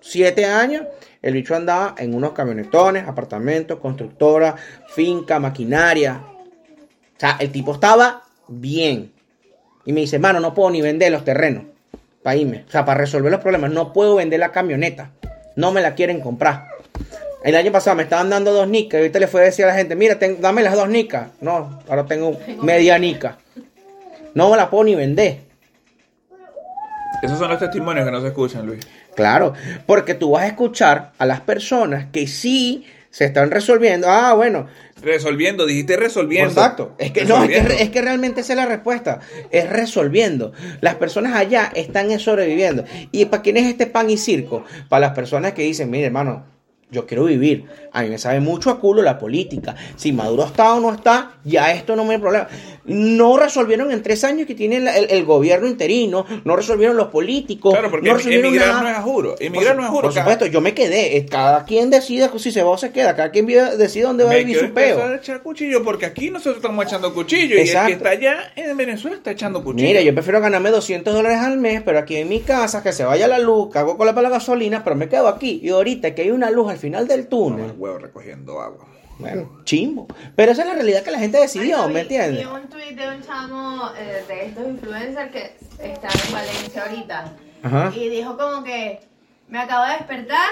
[0.00, 0.84] 7 años,
[1.22, 4.54] el bicho andaba en unos camionetones, apartamentos, constructora,
[4.88, 6.22] finca, maquinaria.
[6.24, 9.12] O sea, el tipo estaba bien.
[9.84, 11.64] Y me dice, hermano, no puedo ni vender los terrenos
[12.22, 12.64] para irme.
[12.68, 13.70] O sea, para resolver los problemas.
[13.70, 15.10] No puedo vender la camioneta.
[15.56, 16.68] No me la quieren comprar.
[17.42, 19.68] El año pasado me estaban dando dos nicas y ahorita le fue a decir a
[19.68, 21.28] la gente, mira, ten- dame las dos nicas.
[21.40, 23.38] No, ahora tengo media nica.
[24.34, 25.40] No me la puedo ni vender.
[27.22, 28.86] Esos son los testimonios que no se escuchan, Luis.
[29.18, 29.52] Claro,
[29.84, 34.06] porque tú vas a escuchar a las personas que sí se están resolviendo.
[34.08, 34.68] Ah, bueno,
[35.02, 36.50] Resolviendo, dijiste resolviendo.
[36.50, 36.94] Exacto.
[36.98, 37.82] Es que no, es que, Resolviendo.
[37.84, 39.18] es que realmente esa es la respuesta.
[39.50, 40.52] Es resolviendo.
[40.80, 42.84] Las personas allá están es sobreviviendo.
[43.10, 44.64] ¿Y para quién es este pan y circo?
[44.88, 46.46] Para las personas que dicen, mire, hermano,
[46.92, 47.64] yo quiero vivir.
[47.98, 49.74] A mí me sabe mucho a culo la política.
[49.96, 52.46] Si Maduro está o no está, ya esto no me problema.
[52.84, 57.08] No resolvieron en tres años que tiene el, el- el gobierno interino, no resolvieron los
[57.08, 57.72] políticos.
[57.72, 58.82] Claro, porque no resolvieron emigrar nada.
[58.82, 59.34] no es a juro.
[59.40, 60.02] Emigrar no es a juro.
[60.02, 61.26] Por supuesto, yo me quedé.
[61.26, 63.16] Cada quien decide si se va o se queda.
[63.16, 65.02] Cada quien decide dónde va a Me vivir quiero su peo.
[65.04, 68.76] a echar cuchillo porque aquí nosotros estamos echando cuchillo y el que está allá en
[68.76, 69.86] Venezuela está echando cuchillo.
[69.88, 73.04] Mira, yo prefiero ganarme 200 dólares al mes, pero aquí en mi casa, que se
[73.04, 75.60] vaya la luz, cago con la gasolina, pero me quedo aquí.
[75.62, 78.86] Y ahorita que hay una luz al final del túnel, el huevo recogiendo agua.
[79.18, 80.06] bueno, chimbo.
[80.36, 82.46] Pero esa es la realidad que la gente decidió, Ay, ¿me entiendes?
[82.46, 87.32] Vi un tweet de un chamo eh, de estos influencers que está en Valencia ahorita.
[87.60, 87.92] Ajá.
[87.92, 89.00] y dijo como que
[89.48, 90.48] me acabo de despertar,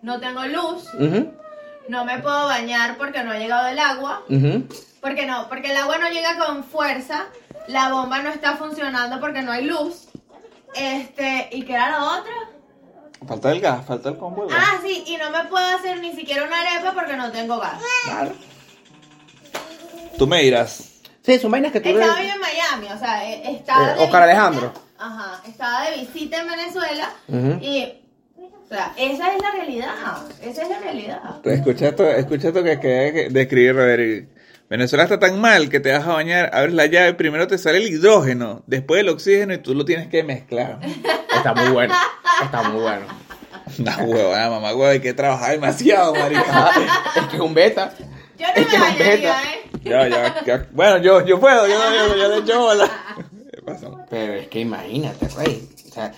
[0.00, 0.88] no tengo luz,
[1.88, 4.22] no me puedo bañar porque no ha llegado el agua,
[5.02, 7.26] porque no, porque el agua no llega con fuerza,
[7.68, 10.08] la bomba no está funcionando porque no hay luz.
[10.74, 12.32] Este, ¿y qué era lo otro?
[13.26, 14.46] Falta el gas, falta el combo.
[14.50, 17.80] Ah, sí, y no me puedo hacer ni siquiera una arepa porque no tengo gas.
[18.04, 18.32] Claro.
[20.18, 20.88] Tú me dirás.
[21.24, 21.88] Sí, son vainas que tú...
[21.90, 24.72] Estaba yo en Miami, o sea, eh, estaba Eh, de Oscar visita- Alejandro.
[24.98, 27.58] Ajá, estaba de visita en Venezuela Ujú.
[27.60, 27.92] y,
[28.38, 29.94] o sea, esa es la realidad,
[30.42, 31.20] esa es la realidad.
[31.46, 34.28] Escucha esto, escucha esto que acabé de describir, Roderick.
[34.68, 37.78] Venezuela está tan mal que te vas a bañar, abres la llave, primero te sale
[37.78, 40.78] el hidrógeno, después el oxígeno y tú lo tienes que mezclar.
[41.34, 41.94] Está muy bueno.
[42.42, 43.06] Está muy bueno.
[43.78, 46.70] Una huevada, mamá, huevo, hay que trabajar demasiado, marica.
[47.16, 47.92] es que es un beta.
[48.38, 49.42] Yo no Es que me es beta.
[49.42, 49.62] ¿eh?
[49.84, 50.66] Ya, ya, ya.
[50.72, 52.90] Bueno, yo, yo puedo, yo, yo, yo le echo bola.
[53.52, 53.98] ¿Qué pasó?
[54.10, 55.62] Pero es que imagínate, güey.
[55.88, 56.12] O sea,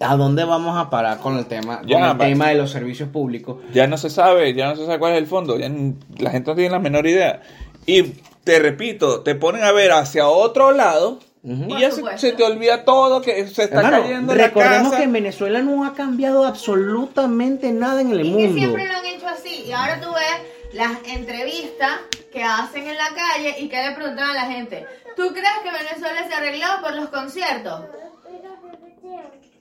[0.00, 2.18] ¿a dónde vamos a parar con el tema, Ya, con el va.
[2.18, 3.58] tema de los servicios públicos?
[3.72, 5.70] Ya no se sabe, ya no se sabe cuál es el fondo, ya
[6.18, 7.40] la gente no tiene la menor idea.
[7.86, 8.02] Y
[8.44, 11.64] te repito, te ponen a ver hacia otro lado Ujú.
[11.64, 14.82] y Por ya se, se te olvida todo, que se está Hermano, cayendo la recordemos
[14.88, 14.96] casa.
[14.98, 18.54] que en Venezuela no ha cambiado absolutamente nada en el Y que mundo.
[18.54, 19.64] siempre lo han hecho así.
[19.66, 22.00] Y ahora tú ves las entrevistas
[22.32, 25.70] que hacen en la calle y que le preguntan a la gente, ¿tú crees que
[25.72, 27.82] Venezuela se arregló por los conciertos?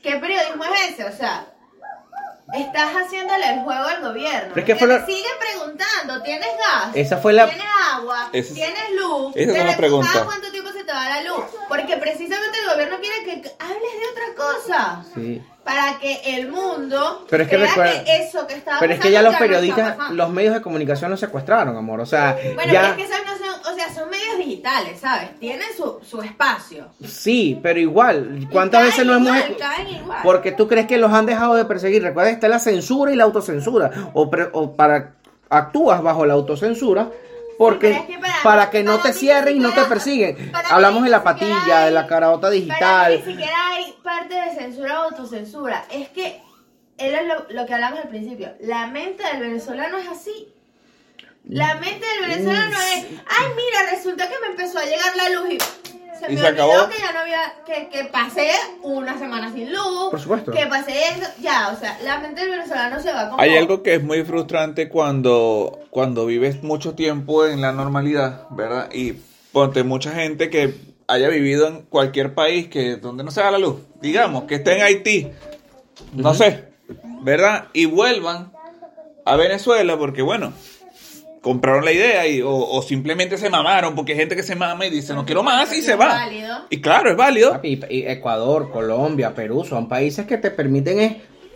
[0.02, 1.06] ¿Qué periodismo es ese?
[1.06, 1.46] O sea,
[2.54, 4.50] estás haciéndole el juego al gobierno.
[4.54, 6.96] Pero es que Que te la- siguen preguntando, ¿tienes gas?
[6.96, 8.30] Esa fue la- ¿Tienes agua?
[8.34, 9.34] Esa- ¿Tienes luz?
[9.36, 10.10] esa es ¿Te una recu- pregunta.
[10.14, 11.46] ¿Cada cuánto tiempo se te va la luz?
[11.70, 15.04] Porque precisamente el gobierno quiere que hables de otra cosa.
[15.14, 15.42] Sí.
[15.64, 19.12] Para que el mundo Pero es que recuerda- que eso que estaba Pero es que
[19.12, 22.00] ya los periodistas, los medios de comunicación los secuestraron, amor.
[22.02, 22.90] O sea, Bueno, ya...
[22.90, 25.40] es que esos no son, o sea, son medios digitales, ¿sabes?
[25.40, 26.88] Tienen su, su espacio.
[27.08, 29.38] Sí, pero igual, ¿cuántas veces no hemos...
[30.24, 32.02] Porque tú crees que los han dejado de perseguir.
[32.02, 33.92] Recuerda está la censura y la autocensura.
[34.14, 35.14] O, pre- o para
[35.50, 37.10] actúas bajo la autocensura
[37.64, 40.52] porque pero es que para- para que no para te cierren y no te persiguen.
[40.52, 43.12] para Hablamos de la patilla, de la carota Para mí digital.
[43.26, 45.86] ni siquiera hay parte de censura o autocensura.
[45.92, 46.42] Es que
[46.98, 48.54] era lo, lo que hablamos al principio.
[48.62, 50.54] La mente del venezolano es así.
[51.48, 55.30] La mente del venezolano Mm, es, ay, mira, resulta que me empezó a llegar la
[55.30, 56.90] luz y se Y me se olvidó acabó.
[56.90, 57.21] que ya no
[57.66, 58.50] que, que pasé
[58.82, 60.10] una semana sin luz.
[60.12, 60.52] Por supuesto.
[60.52, 63.42] Que pasé eso, ya, o sea, la mente del venezolano se va como...
[63.42, 68.90] Hay algo que es muy frustrante cuando, cuando vives mucho tiempo en la normalidad, ¿verdad?
[68.94, 69.14] Y
[69.52, 70.76] ponte mucha gente que
[71.08, 74.78] haya vivido en cualquier país que donde no se da la luz, digamos, que esté
[74.78, 75.32] en Haití,
[76.14, 76.70] no sé,
[77.22, 77.68] ¿verdad?
[77.74, 78.52] Y vuelvan
[79.26, 80.54] a Venezuela porque, bueno,
[81.42, 84.86] compraron la idea y, o, o simplemente se mamaron porque hay gente que se mama
[84.86, 86.08] y dice, no quiero más y se Es va.
[86.08, 86.56] válido.
[86.70, 87.60] Y claro, es válido.
[87.64, 91.14] Y Ecuador, Colombia, Perú son países que te permiten es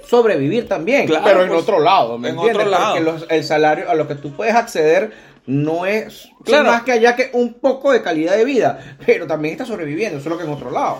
[0.07, 2.65] sobrevivir también, Claro, pero en pues, otro lado, ¿me en entiendes?
[2.65, 2.95] otro lado.
[2.95, 5.11] Porque los- el salario a lo que tú puedes acceder
[5.47, 6.69] no es Claro.
[6.71, 10.37] más que allá que un poco de calidad de vida, pero también estás sobreviviendo, solo
[10.37, 10.99] que en otro lado.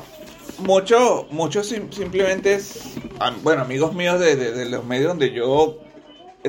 [0.60, 2.95] Muchos muchos sim- simplemente es,
[3.43, 5.80] bueno, amigos míos de, de- de los medios donde yo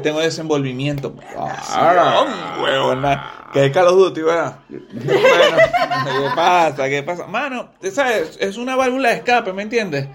[0.00, 1.14] tengo desenvolvimiento.
[1.38, 2.24] Ah,
[2.62, 3.32] huevona.
[3.52, 4.56] Que es Call of Duty, ¿verdad?
[4.68, 5.56] Bueno,
[6.04, 6.88] ¿qué pasa?
[6.88, 7.26] ¿Qué pasa?
[7.26, 8.36] Mano, ¿sabes?
[8.40, 10.08] Es una válvula de escape, ¿me entiendes?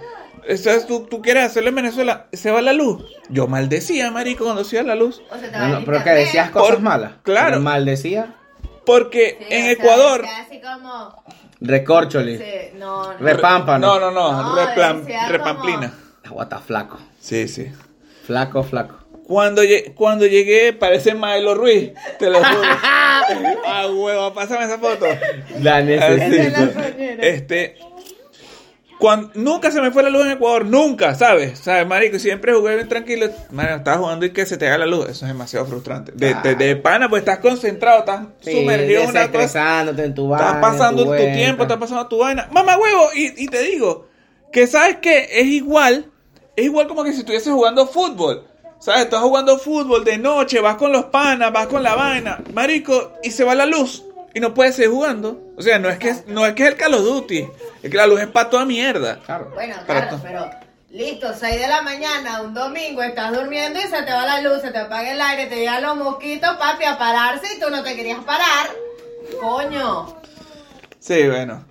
[0.57, 0.85] ¿Sabes?
[0.87, 3.03] Tú, tú quieres hacerlo en Venezuela, se va la luz.
[3.29, 5.21] Yo maldecía, marico, cuando se iba la luz.
[5.31, 6.25] O se te va No, no, pero que internet.
[6.25, 7.11] decías cosas Por- malas.
[7.23, 7.53] claro.
[7.57, 8.35] Que Maldecía.
[8.85, 10.25] Porque Sí, en o sea, Ecuador...
[10.45, 11.23] Así como...
[11.61, 12.37] Recorcholi.
[12.39, 12.43] sí,
[12.75, 13.19] no, no.
[13.19, 13.87] Repámpano.
[13.87, 15.93] No, no, no, No, replan- decía como- repamplina.
[16.25, 16.97] Aguanta flaco.
[17.19, 17.71] Sí, sí.
[18.25, 18.95] Flaco, flaco.
[19.31, 22.61] Cuando, lle- cuando llegué, parece Maelo Ruiz, te lo juro.
[23.65, 25.05] ah, huevo, pásame esa foto.
[25.61, 26.69] La necesito.
[27.21, 27.77] Este.
[28.99, 31.59] cuan- nunca se me fue la luz en Ecuador, nunca, ¿sabes?
[31.59, 32.19] ¿Sabes, marico?
[32.19, 33.29] Siempre jugué bien tranquilo.
[33.51, 35.05] Mano, estás jugando y que se te haga la luz.
[35.07, 36.11] Eso es demasiado frustrante.
[36.13, 39.81] De, de, de pana, pues estás concentrado, estás Sí, sumergido en una cosa.
[39.97, 40.45] en tu vaina.
[40.47, 41.33] Estás pasando tu, vuelta.
[41.33, 42.49] tiempo, estás pasando tu vaina.
[42.51, 44.09] Mamá huevo, y, y te digo,
[44.51, 46.11] que sabes que es igual,
[46.57, 48.47] es igual como que si estuvieses jugando fútbol.
[48.81, 49.03] ¿Sabes?
[49.03, 53.29] Estás jugando fútbol de noche, vas con los panas, vas con la vaina, marico, y
[53.31, 55.39] se va la luz y no puedes seguir jugando.
[55.55, 57.47] O sea, no es que no es que es el Call of Duty,
[57.83, 59.19] es que la luz es para toda mierda.
[59.25, 59.51] Claro.
[59.53, 60.49] Bueno, claro, to- pero
[60.89, 64.61] listo, 6 de la mañana, un domingo, estás durmiendo y se te va la luz,
[64.63, 67.83] se te apaga el aire, te llegan los mosquitos, papi, a pararse y tú no
[67.83, 68.67] te querías parar.
[69.39, 70.15] Coño.
[70.99, 71.65] Sí, bueno.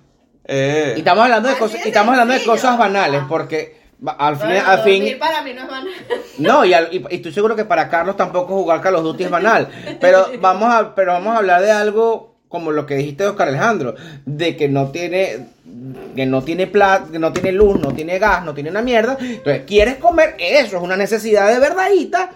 [0.45, 4.47] Eh, Y estamos hablando de cosas, y estamos hablando de cosas banales, porque al fin,
[4.47, 5.93] Bueno, al fin, para mí no es banal.
[6.39, 9.25] no, y, al- y- y estoy seguro que para Carlos tampoco jugar Call of Duty
[9.25, 9.67] es banal.
[9.99, 13.47] Pero vamos a, pero vamos a hablar de algo como lo que dijiste de Oscar
[13.47, 15.47] Alejandro, de que no tiene,
[16.17, 19.15] que no tiene pla- que no tiene luz, no tiene gas, no tiene una mierda.
[19.21, 22.31] Entonces, quieres comer, eso es una necesidad de verdadita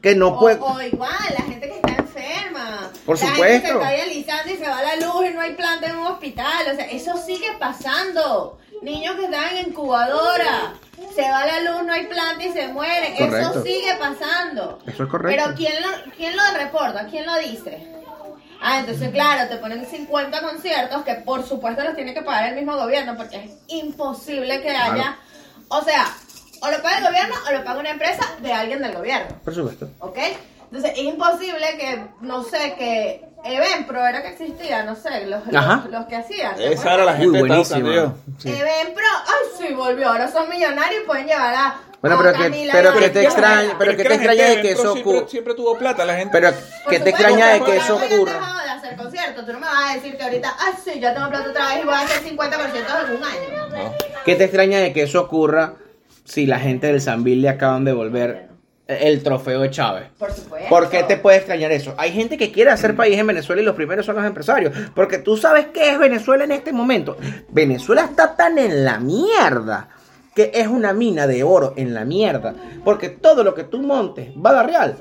[0.00, 0.58] que no O, puede.
[0.60, 2.90] o igual, la gente que está enferma.
[3.04, 3.44] Por la supuesto.
[3.52, 6.06] gente se está dializando y se va la luz y no hay planta en un
[6.06, 6.66] hospital.
[6.72, 8.58] O sea, eso sigue pasando.
[8.82, 10.74] Niños que están en incubadora.
[11.14, 13.16] Se va la luz, no hay planta y se mueren.
[13.16, 13.50] Correcto.
[13.50, 14.78] Eso sigue pasando.
[14.86, 15.42] Eso es correcto.
[15.44, 17.06] Pero ¿quién lo, ¿quién lo reporta?
[17.06, 17.88] ¿Quién lo dice?
[18.60, 22.54] Ah, entonces claro, te ponen 50 conciertos que por supuesto los tiene que pagar el
[22.54, 25.16] mismo gobierno porque es imposible que haya...
[25.68, 26.06] O sea,
[26.60, 29.36] o lo paga el gobierno o lo paga una empresa de alguien del gobierno.
[29.44, 29.90] Por supuesto.
[29.98, 30.18] ¿Ok?
[30.64, 35.56] Entonces es imposible que, no sé, que Evenpro era que existía, no sé, los, los,
[35.56, 35.84] Ajá.
[35.90, 36.54] los que hacían.
[36.56, 37.18] ¿te Esa era la acuerdas?
[37.18, 38.14] gente Uy, que estaba buenísima.
[38.44, 38.50] yo.
[38.58, 41.80] Evenpro, ay sí, volvió, ahora son millonarios y pueden llevar a.
[42.00, 44.08] Bueno, a pero que- Camila pero y a que te extraña- pero es que la
[44.08, 45.28] te gente extraña de que eso siempre, ocurra.
[45.28, 46.30] siempre tuvo plata, la gente.
[46.32, 48.32] Pero Por ¿qué te supuesto, extraña de porque que eso ahora ya han ocurra?
[48.32, 49.46] dejado de hacer conciertos.
[49.46, 51.78] Tú no me vas a decir que ahorita, ah, sí, ya tengo plata otra vez
[51.82, 53.92] y voy a hacer 50% en un año.
[54.24, 55.74] ¿Qué te extraña de que eso ocurra
[56.24, 58.48] si la gente del Sanville le acaban de volver
[58.86, 60.04] el trofeo de Chávez?
[60.18, 60.68] Por supuesto.
[60.68, 61.94] ¿Por qué te puede extrañar eso?
[61.96, 64.74] Hay gente que quiere hacer país en Venezuela y los primeros son los empresarios.
[64.94, 67.16] Porque tú sabes qué es Venezuela en este momento.
[67.50, 69.88] Venezuela está tan en la mierda
[70.34, 72.54] que es una mina de oro en la mierda.
[72.84, 74.96] Porque todo lo que tú montes va a dar real.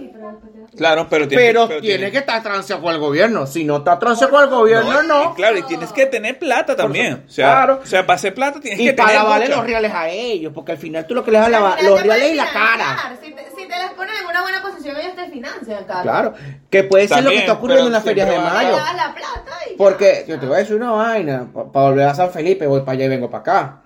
[0.75, 3.45] Claro, pero tiene, Pero, pero tiene que estar transeado con el gobierno.
[3.45, 5.31] Si no está transeado con el gobierno, y- no.
[5.31, 7.25] y claro, y tienes que tener plata también.
[7.27, 7.79] O sea, Claro.
[7.83, 9.57] o sea para hacer plata tienes Y que para tener lavarle mucha.
[9.57, 10.53] los reales a ellos.
[10.55, 12.35] Porque al final tú lo que les vas a Al lavar, final los reales y
[12.35, 13.17] la cara.
[13.21, 13.50] Si te
[13.91, 15.83] las ponen en una buena posición, ellos te financian.
[15.85, 16.33] Claro.
[16.69, 18.71] Que puede ser lo que está ocurriendo en las ferias de mayo.
[18.75, 19.77] Te das la plata y ya.
[19.77, 22.93] Porque yo te voy a decir una vaina, para volver a San Felipe, voy para
[22.93, 23.77] allá y vengo para acá.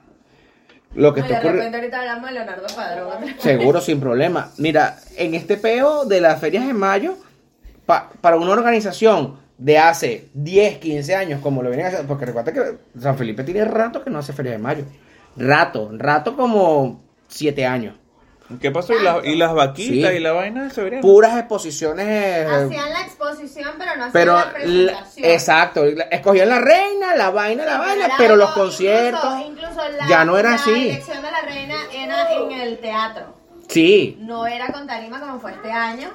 [0.93, 3.35] Lo que está de repente ahorita hablamos de Leonardo Padrón.
[3.39, 4.51] seguro sin problema.
[4.57, 7.17] Mira, en este peo de las ferias de mayo,
[7.85, 12.53] pa- para una organización de hace 10, 15 años, como lo venían haciendo, porque recuerda
[12.53, 14.85] que San Felipe tiene rato que no hace feria de mayo.
[15.35, 17.95] Rato, rato como 7 años.
[18.61, 18.93] ¿Qué pasó?
[18.93, 20.17] ¿Y, la- y las vaquitas Sí.
[20.17, 21.01] y la vaina se verían?
[21.01, 22.05] Puras exposiciones.
[22.07, 25.25] eh, Hacían la exposición, pero no hacían pero, la la- presentación.
[25.31, 29.23] exacto, la- escogían la reina, la vaina, la vaina, pero los conciertos.
[29.47, 30.89] Incluso, incluso la, ya no era la así.
[30.89, 33.35] elección de la reina era en el teatro.
[33.67, 36.09] Sí, No era con tarima como fue este año.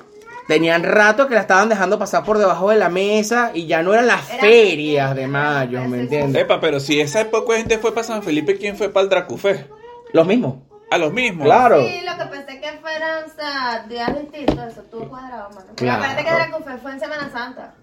[0.46, 3.92] Tenían rato que la estaban dejando pasar por debajo de la mesa y ya no
[3.92, 6.42] eran las Era ferias de mayo, ¿me entiendes?
[6.42, 9.66] Epa, pero si esa poca gente fue para San Felipe, ¿quién fue para el Dracufé?
[10.12, 10.56] Los mismos.
[10.90, 11.44] A los mismos.
[11.46, 11.86] Claro.
[11.86, 15.66] Sí, lo que pensé que fueran, o sea, días distintos, eso estuvo cuadrado, mano.
[15.66, 16.02] Pero Claro.
[16.02, 17.74] aparte que Dracufé fue en Semana Santa.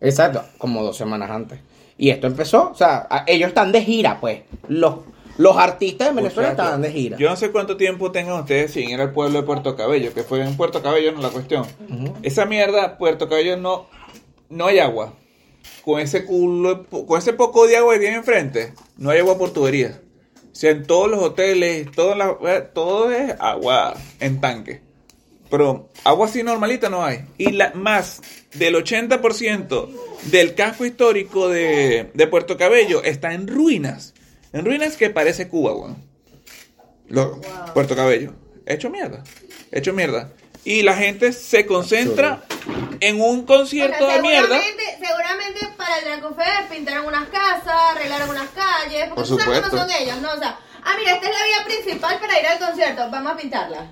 [0.00, 1.60] Exacto, como dos semanas antes.
[1.98, 4.42] Y esto empezó, o sea, a- ellos están de gira, pues.
[4.68, 4.96] Los,
[5.38, 7.16] los artistas de Venezuela Muchachos, estaban de gira.
[7.18, 10.22] Yo no sé cuánto tiempo tengan ustedes sin ir al pueblo de Puerto Cabello, que
[10.22, 11.64] fue en Puerto Cabello, no la cuestión.
[12.22, 13.86] Esa mierda, Puerto Cabello no,
[14.48, 15.12] no hay agua.
[15.84, 19.50] Con ese culo, con ese poco de agua que tiene enfrente, no hay agua por
[19.52, 20.00] tubería.
[20.52, 24.80] O sea, en todos los hoteles, todo, la- eh, todo es agua en tanque.
[25.50, 27.24] Pero agua así normalita no hay.
[27.38, 28.20] Y la, más
[28.54, 29.88] del 80%
[30.30, 34.14] del casco histórico de, de Puerto Cabello está en ruinas.
[34.52, 35.96] En ruinas que parece Cuba, weón.
[37.74, 38.32] Puerto Cabello.
[38.66, 39.24] Hecho mierda.
[39.70, 40.32] Hecho mierda.
[40.64, 42.42] Y la gente se concentra
[43.00, 44.60] en un concierto de mierda.
[45.00, 49.70] seguramente, para el Dracufé pintaron unas casas, arreglaron unas calles, porque Por tú sabes cómo
[49.70, 49.78] supuesto.
[49.78, 50.32] son ellos, ¿no?
[50.32, 53.36] O sea, ah, mira, esta es la vía principal para ir al concierto, vamos a
[53.36, 53.90] pintarla.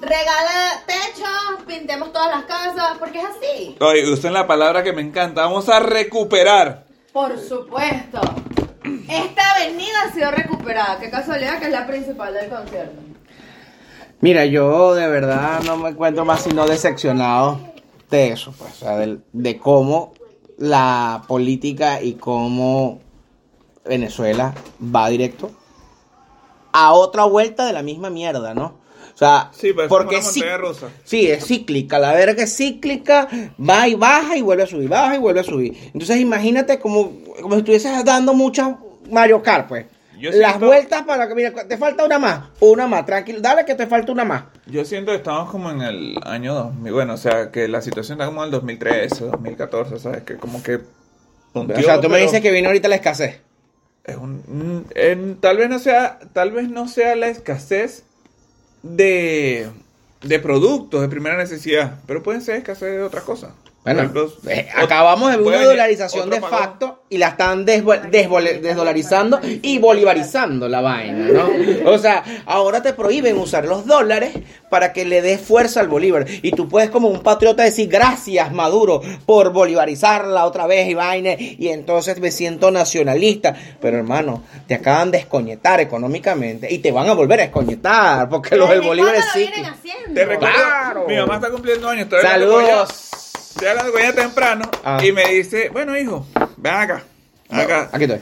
[0.00, 3.76] Regala techo, pintemos todas las casas, porque es así.
[3.80, 5.42] Oye, usen la palabra que me encanta.
[5.42, 6.84] Vamos a recuperar.
[7.12, 8.20] Por supuesto.
[9.08, 10.98] Esta avenida ha sido recuperada.
[10.98, 13.09] Qué casualidad que es la principal del concierto.
[14.20, 17.58] Mira, yo de verdad no me encuentro más sino decepcionado
[18.10, 18.96] de eso, pues, o sea,
[19.32, 20.12] de, cómo
[20.58, 23.00] la política y cómo
[23.84, 24.54] Venezuela
[24.94, 25.50] va directo
[26.72, 28.78] a otra vuelta de la misma mierda, ¿no?
[29.14, 30.88] O sea, Sí, pero es porque sí- rusa.
[31.04, 33.26] Sí, es cíclica, la verga es cíclica,
[33.58, 35.76] va y baja y vuelve a subir, baja y vuelve a subir.
[35.94, 38.76] Entonces imagínate como, como si estuvieses dando muchas
[39.10, 39.86] Mario Kart, pues.
[40.20, 43.74] Yo Las vueltas para que, mira, te falta una más, una más, tranquilo, dale que
[43.74, 44.44] te falta una más.
[44.66, 46.92] Yo siento que estamos como en el año 2000.
[46.92, 50.22] Bueno, o sea, que la situación está como en el 2013, 2014, ¿sabes?
[50.24, 50.80] Que como que...
[51.54, 53.40] o sea, tú me dices que viene ahorita la escasez.
[54.04, 58.04] es un- en- tal vez no sea tal vez no sea la escasez
[58.82, 59.68] de
[60.22, 63.52] de productos de primera necesidad pero pueden ser escasez de otras cosas
[63.82, 69.78] Bueno, ejemplo, eh, acabamos de ver una dolarización de facto y la están desdolarizando y
[69.78, 71.90] bolivarizando la vaina, ¿no?
[71.90, 74.34] O sea, ahora te prohíben usar los dólares
[74.68, 76.26] para que le des fuerza al bolívar.
[76.42, 81.30] Y tú puedes como un patriota decir gracias Maduro por bolivarizarla otra vez y vaina.
[81.38, 83.56] Y entonces me siento nacionalista.
[83.80, 88.56] Pero hermano, te acaban de escoñetar económicamente y te van a volver a escoñetar porque
[88.56, 90.14] los del ¿Desde bolívar haciendo?
[90.14, 91.04] Te recuerdo, Claro.
[91.08, 92.08] mi mamá está cumpliendo años.
[92.20, 93.09] Saludos.
[93.50, 94.98] Estoy hablando con ella temprano Ah.
[95.04, 96.26] y me dice, bueno hijo,
[96.56, 97.02] ven acá,
[97.50, 97.90] ven acá.
[97.92, 98.20] Aquí estoy.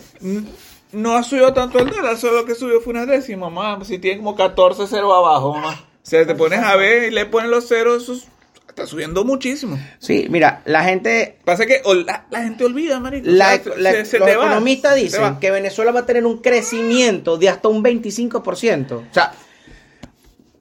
[0.92, 3.84] No ha subido tanto el dólar, solo que subió fue una décima, mamá.
[3.84, 5.72] Si tiene como 14 ceros abajo, mamá.
[6.02, 8.26] O sea, te pones a ver y le pones los ceros,
[8.66, 9.78] está subiendo muchísimo.
[9.98, 13.26] Sí, mira, la gente Pasa que la, la gente olvida, marico.
[13.28, 16.24] La- O sea, se- la- se- se los economistas dicen que Venezuela va a tener
[16.24, 18.92] un crecimiento de hasta un 25%.
[19.10, 19.34] O sea,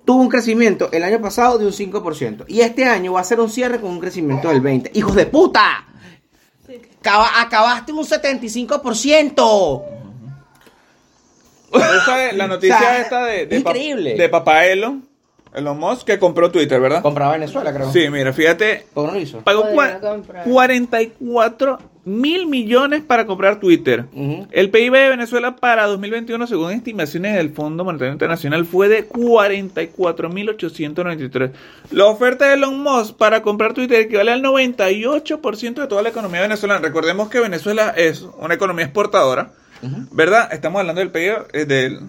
[0.08, 2.45] tuvo un crecimiento el año pasado de un 5%.
[2.47, 4.91] Y este año va a ser un cierre con un crecimiento del 20%.
[4.93, 5.86] ¡Hijos de puta!
[7.01, 9.84] Acaba- acabaste un 75%.
[11.70, 14.16] ¿Tú sabes la noticia O sea, esta de, de, pa- increíble.
[14.16, 14.66] de papá
[15.58, 17.01] Elon, Musk, que compró Twitter, ¿verdad?
[17.01, 17.91] Compraba Venezuela, creo.
[17.91, 19.39] Sí, mira, fíjate, ¿Por qué no lo hizo?
[19.41, 20.43] pagó Podría cua- comprar.
[20.45, 24.05] 44 mil millones para comprar Twitter.
[24.51, 29.05] El PIB de Venezuela para 2021, según estimaciones del Fondo Monetario Internacional, fue de
[30.26, 31.51] 44.893.
[31.91, 36.41] La oferta de Elon Musk para comprar Twitter equivale al 98% de toda la economía
[36.41, 36.80] venezolana.
[36.80, 39.51] Recordemos que Venezuela es una economía exportadora,
[40.12, 40.49] ¿verdad?
[40.53, 41.99] Estamos hablando del PIB, eh, del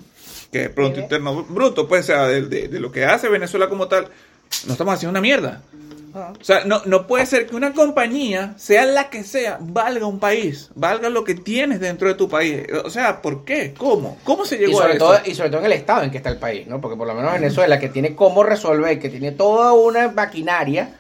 [0.53, 3.69] que es Producto Interno Bruto, pues, o sea, de, de- de lo que hace Venezuela
[3.69, 4.09] como tal.
[4.67, 5.63] No estamos haciendo una mierda.
[6.15, 10.19] O sea, no, no puede ser que una compañía, sea la que sea, valga un
[10.19, 12.63] país, valga lo que tienes dentro de tu país.
[12.85, 13.75] O sea, ¿por qué?
[13.77, 14.19] ¿Cómo?
[14.25, 15.05] ¿Cómo se Y llegó a sobre, eso?
[15.07, 16.81] todo, y sobre todo en el estado en que está el país, ¿no?
[16.81, 20.95] Porque por lo menos Venezuela, que tiene cómo resolver, que tiene toda una maquinaria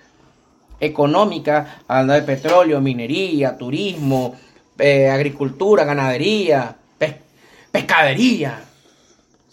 [0.78, 4.36] económica, hablando de petróleo, minería, turismo,
[4.78, 7.16] eh, agricultura, ganadería, pes-
[7.72, 8.60] pescadería,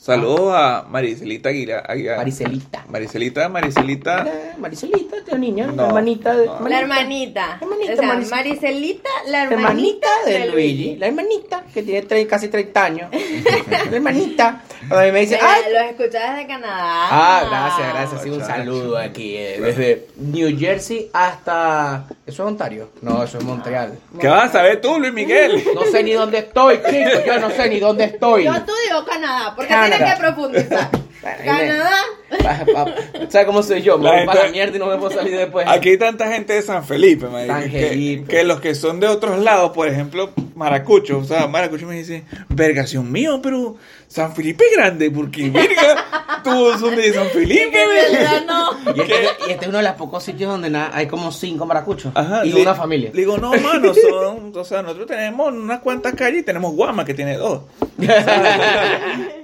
[0.09, 1.81] Saludos a Maricelita Aguirre.
[1.83, 2.15] Aguirre.
[2.17, 2.85] Maricelita.
[2.89, 4.23] Maricelita, Maricelita.
[4.23, 6.45] Mira, Maricelita, esta niña, No, hermanita de...
[6.45, 6.67] no.
[6.69, 7.57] La hermanita.
[7.59, 12.49] Hermanita, o sea, Maricel- Maricelita, la hermanita de Luigi, la hermanita que tiene tre- casi
[12.49, 13.09] 30 años,
[13.71, 15.73] la hermanita, a mí me dice, Mira, ¡ay!
[15.73, 17.07] Los escuchas desde Canadá.
[17.09, 18.21] Ah, gracias, gracias.
[18.21, 22.05] Sí, un saludo aquí, eh, desde New Jersey hasta...
[22.27, 22.89] ¿Eso es Ontario?
[23.01, 23.97] No, eso es Montreal.
[24.19, 25.63] ¿Qué vas a saber tú, Luis Miguel?
[25.73, 28.43] No sé ni dónde estoy, chicos, yo no sé ni dónde estoy.
[28.45, 29.94] Yo estudio Canadá, porque Canadá.
[29.97, 30.89] Tienes que profundizar.
[31.43, 31.91] Canadá.
[33.29, 33.97] ¿Sabes cómo soy yo?
[33.97, 35.65] Me La voy gente- para la mierda y no me puedo salir después.
[35.67, 38.27] Aquí hay tanta gente de San Felipe, San que- Felipe.
[38.31, 42.23] Que, los que son de otros lados, por ejemplo, Maracucho, o sea, Maracucho me dice,
[42.49, 43.75] vergación mío, pero
[44.07, 47.77] San Felipe es grande, porque verga, todos son de San Felipe,
[48.47, 48.69] no.
[48.95, 49.13] Y este,
[49.47, 52.45] y este es uno de los pocos sitios donde na- hay como cinco maracuchos Ajá,
[52.45, 53.09] y le- una familia.
[53.13, 57.03] Le digo, no, mano, son, o sea, nosotros tenemos unas cuantas calles y tenemos Guama
[57.03, 57.63] que tiene dos.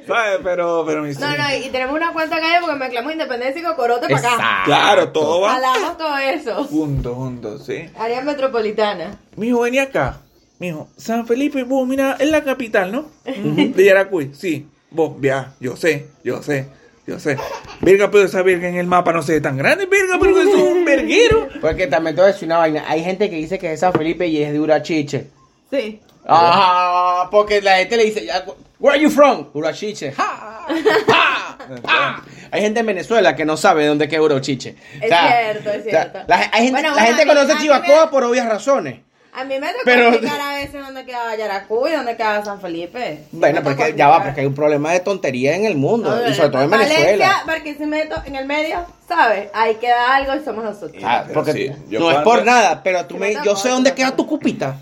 [0.07, 0.39] ¿Sabes?
[0.43, 4.07] Pero, pero mi No, no, y tenemos una cuenta calle porque mezclamos independencia y cocorote
[4.07, 4.29] para acá.
[4.33, 4.65] Exacto.
[4.65, 6.63] Claro, todo va Jalamos todo eso.
[6.65, 7.89] junto, junto, sí.
[7.97, 9.17] Área metropolitana.
[9.35, 10.17] Mijo, vení acá.
[10.61, 13.05] Mijo, San Felipe, vos, mira, es la capital, ¿no?
[13.25, 14.67] De Yaracuy, sí.
[14.91, 16.67] Vos, ya, yo sé, yo sé,
[17.07, 17.35] yo sé.
[17.79, 20.53] Verga, pero esa verga en el mapa no se ve tan grande, verga, pero es
[20.53, 21.47] un verguero.
[21.61, 22.83] Porque también te voy a decir una vaina.
[22.87, 25.27] Hay gente que dice que es de San Felipe y es de Urachiche.
[25.71, 25.99] Sí.
[26.27, 28.45] Ah, porque la gente le dice, ya,
[28.79, 29.47] where are you from?
[29.53, 30.11] Urachiche.
[30.11, 31.57] Ja, ja,
[31.87, 32.23] ja.
[32.51, 34.75] Hay gente en Venezuela que no sabe de dónde queda Urachiche.
[35.01, 36.19] Es cierto, es cierto.
[36.27, 38.99] la, hay gente, Bueno, la gente conoce Chivacoa me- por obvias razones.
[39.33, 42.59] A mí me tocó Pero- explicar a veces dónde quedaba Yaracuy y dónde quedaba San
[42.59, 43.23] Felipe.
[43.31, 46.09] Bueno, porque ya va, porque hay un problema de tontería en el mundo.
[46.13, 47.43] No, y sobre todo en Valencia, Venezuela.
[47.47, 49.49] Barquisimeto, en el medio, ¿sabes?
[49.53, 51.01] Ahí queda algo y somos nosotros.
[51.05, 54.27] Ah, porque sí, no es por nada, pero tú me, yo sé dónde queda tu
[54.27, 54.75] cupita.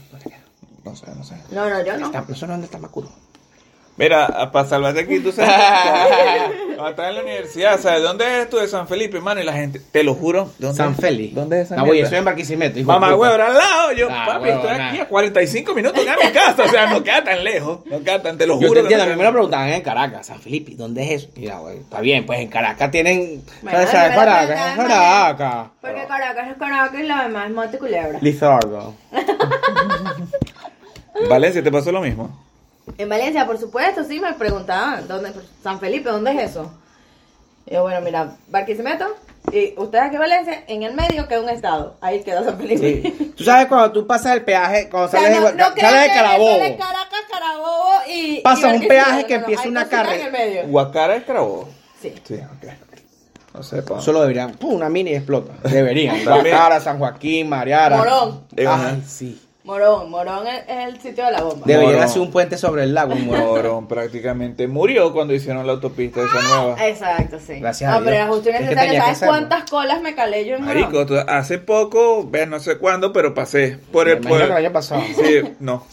[0.84, 1.36] No sé, no sé.
[1.52, 2.08] No, no, yo no.
[2.08, 3.10] Está- No sé dónde está Macuro.
[4.00, 5.52] Mira, para salvarte aquí, tú sabes.
[6.76, 8.02] Cuando estás en la universidad, ¿sabes?
[8.02, 9.42] ¿Dónde eres tú de San Felipe, hermano?
[9.42, 10.50] Y la gente, te lo juro.
[10.58, 10.98] ¿dónde San es?
[11.02, 11.36] Félix.
[11.36, 12.80] ¿Dónde es esa No, voy, yo estoy en Barquisimeto.
[12.86, 13.92] Mamá, huevo, al lado.
[13.92, 14.88] Yo, Ah, papi, huevo, estoy nah.
[14.90, 16.64] aquí a 45 minutos de mi casa.
[16.64, 17.80] O sea, no queda tan lejos.
[17.88, 18.82] No queda tan, te lo Yo juro.
[18.84, 21.24] te que entiendo, a no mí me lo preguntaban en Caracas, San Felipe, ¿dónde es
[21.24, 21.32] eso?
[21.36, 23.44] Mira, güey, está bien, pues en Caracas tienen...
[23.62, 24.16] Bueno, ¿Sabes?
[24.16, 25.68] Caracas, es Caracas.
[25.82, 28.20] Porque Caracas es Caracas y lo demás es Monte Culebra.
[28.22, 28.94] Lizardo.
[31.30, 32.49] Valencia, ¿te pasó lo mismo?
[32.98, 35.32] En Valencia, por supuesto, sí, me preguntaban, ¿dónde?
[35.64, 36.72] San Felipe, ¿dónde es eso?
[37.66, 39.06] Y yo, bueno, mira, Barquisimeto,
[39.52, 43.02] y ustedes aquí en Valencia, en el medio queda un estado, ahí queda San Felipe.
[43.04, 43.34] Sí.
[43.38, 46.02] Tú sabes cuando tú pasas el peaje, cuando O sea, sales, no, de, no sales
[46.02, 48.42] de Carabobo, sale Caracas, Carabobo y...
[48.42, 50.16] Pasa y un peaje que no, empieza una carrera.
[50.16, 50.68] en el medio.
[50.68, 51.70] Guacara es Carabobo.
[52.02, 52.14] Sí.
[52.24, 52.72] Sí, ok.
[53.54, 54.00] No sé, pa.
[54.00, 54.54] Solo deberían.
[54.54, 55.54] Pum, una mini y explota.
[55.68, 56.24] Deberían.
[56.24, 57.98] Guadalajara, San Joaquín, Mariara.
[57.98, 58.44] Morón.
[58.58, 59.42] Ay, sí.
[59.66, 61.66] Morón, Morón es, es el sitio de la bomba.
[61.66, 62.08] Deberían Morón.
[62.10, 63.14] hacer un puente sobre el lago.
[63.16, 63.88] Morón.
[63.88, 66.88] Prácticamente murió cuando hicieron la autopista esa nueva.
[66.88, 67.60] Exacto, sí.
[67.60, 68.28] Gracias a no, pero Dios.
[68.30, 68.90] justo y Es que necesario.
[68.92, 69.34] tenía que ¿Sabes hacerlo.
[69.50, 70.82] cuántas colas me calé yo en Morón?
[70.82, 74.46] Marico, tú- hace poco, ve, no sé cuándo, pero pasé por Me el imagino que
[74.46, 74.56] pueblo.
[74.56, 75.02] año pasado.
[75.16, 75.86] Sí, no.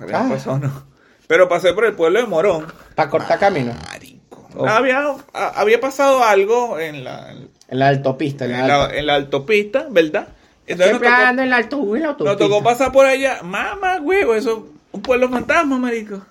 [0.00, 0.34] El año Ah.
[0.34, 0.84] pasado no.
[1.26, 2.66] Pero pasé por el pueblo de Morón.
[2.94, 3.72] Para cortar camino.
[3.92, 4.48] Marico.
[4.56, 4.66] Oh.
[4.66, 4.98] Había,
[5.34, 7.30] a- había pasado algo en la,
[7.68, 8.46] En la autopista.
[8.46, 8.96] En en la, la, alta.
[8.96, 10.28] en la autopista, ¿verdad?
[10.70, 13.42] Entonces nos Siempre tocó, ando en la la nos tocó pasar por allá.
[13.42, 16.22] Mamá, huevo, eso un pueblo fantasma, marico.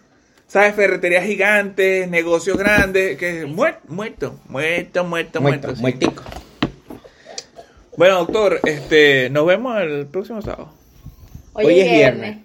[0.48, 0.76] ¿Sabes?
[0.76, 5.42] Ferreterías gigantes, negocios grandes, que muerto, muerto, muerto, muerto, muerto.
[5.42, 5.82] Muerto, sí.
[5.82, 6.24] muertico.
[7.98, 10.70] Bueno, doctor, este, nos vemos el próximo sábado.
[11.54, 12.38] Hoy es viernes.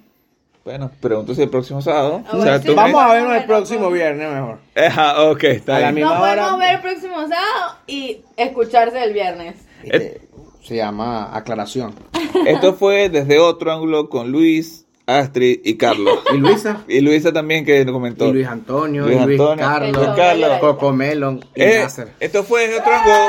[0.65, 2.25] Bueno, pregunto si el próximo sábado.
[2.27, 4.59] Ah, sí, Vamos a vernos el próximo viernes mejor.
[4.75, 6.01] Ajá, ok, está bien.
[6.01, 6.43] Nos hora.
[6.43, 9.57] podemos ver el próximo sábado y escucharse el viernes.
[9.83, 10.23] Este,
[10.65, 11.95] se llama aclaración.
[12.47, 16.19] Esto fue desde otro ángulo con Luis, Astrid y Carlos.
[16.35, 16.83] Y Luisa.
[16.89, 18.27] Y Luisa también que comentó.
[18.29, 19.07] Y Luis Antonio.
[19.07, 19.97] Luis y Luis Antonio, Carlos.
[19.97, 20.51] Luis Carlos.
[20.61, 21.45] Coco Melon.
[21.55, 22.09] Y Eh, Nasser.
[22.19, 23.29] esto fue desde otro ángulo.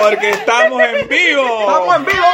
[0.00, 1.60] Porque estamos en vivo.
[1.60, 2.26] ¡Estamos en vivo!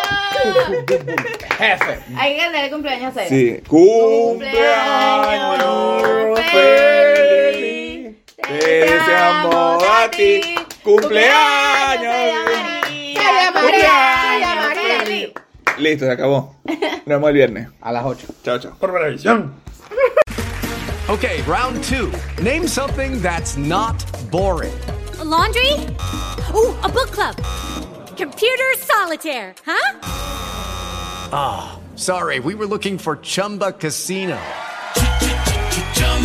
[1.56, 1.98] Jefe.
[2.16, 3.62] Hay que cantar el cumpleaños a Sí.
[3.66, 8.16] Cumpleaños feliz.
[8.36, 10.40] Te deseamos a ti.
[10.84, 12.14] Cumpleaños.
[13.54, 15.32] Cumpleaños.
[15.78, 16.54] Listo, se acabó.
[16.64, 17.68] Nos vemos el viernes.
[17.80, 18.26] A las 8.
[18.44, 18.76] Chao, chao.
[21.08, 22.10] Okay, round two.
[22.42, 24.72] Name something that's not boring.
[25.20, 25.72] A laundry?
[26.54, 27.36] Ooh, a book club.
[28.16, 29.92] Computer solitaire, huh?
[31.96, 34.38] Sorry, we were looking for Chumba Casino.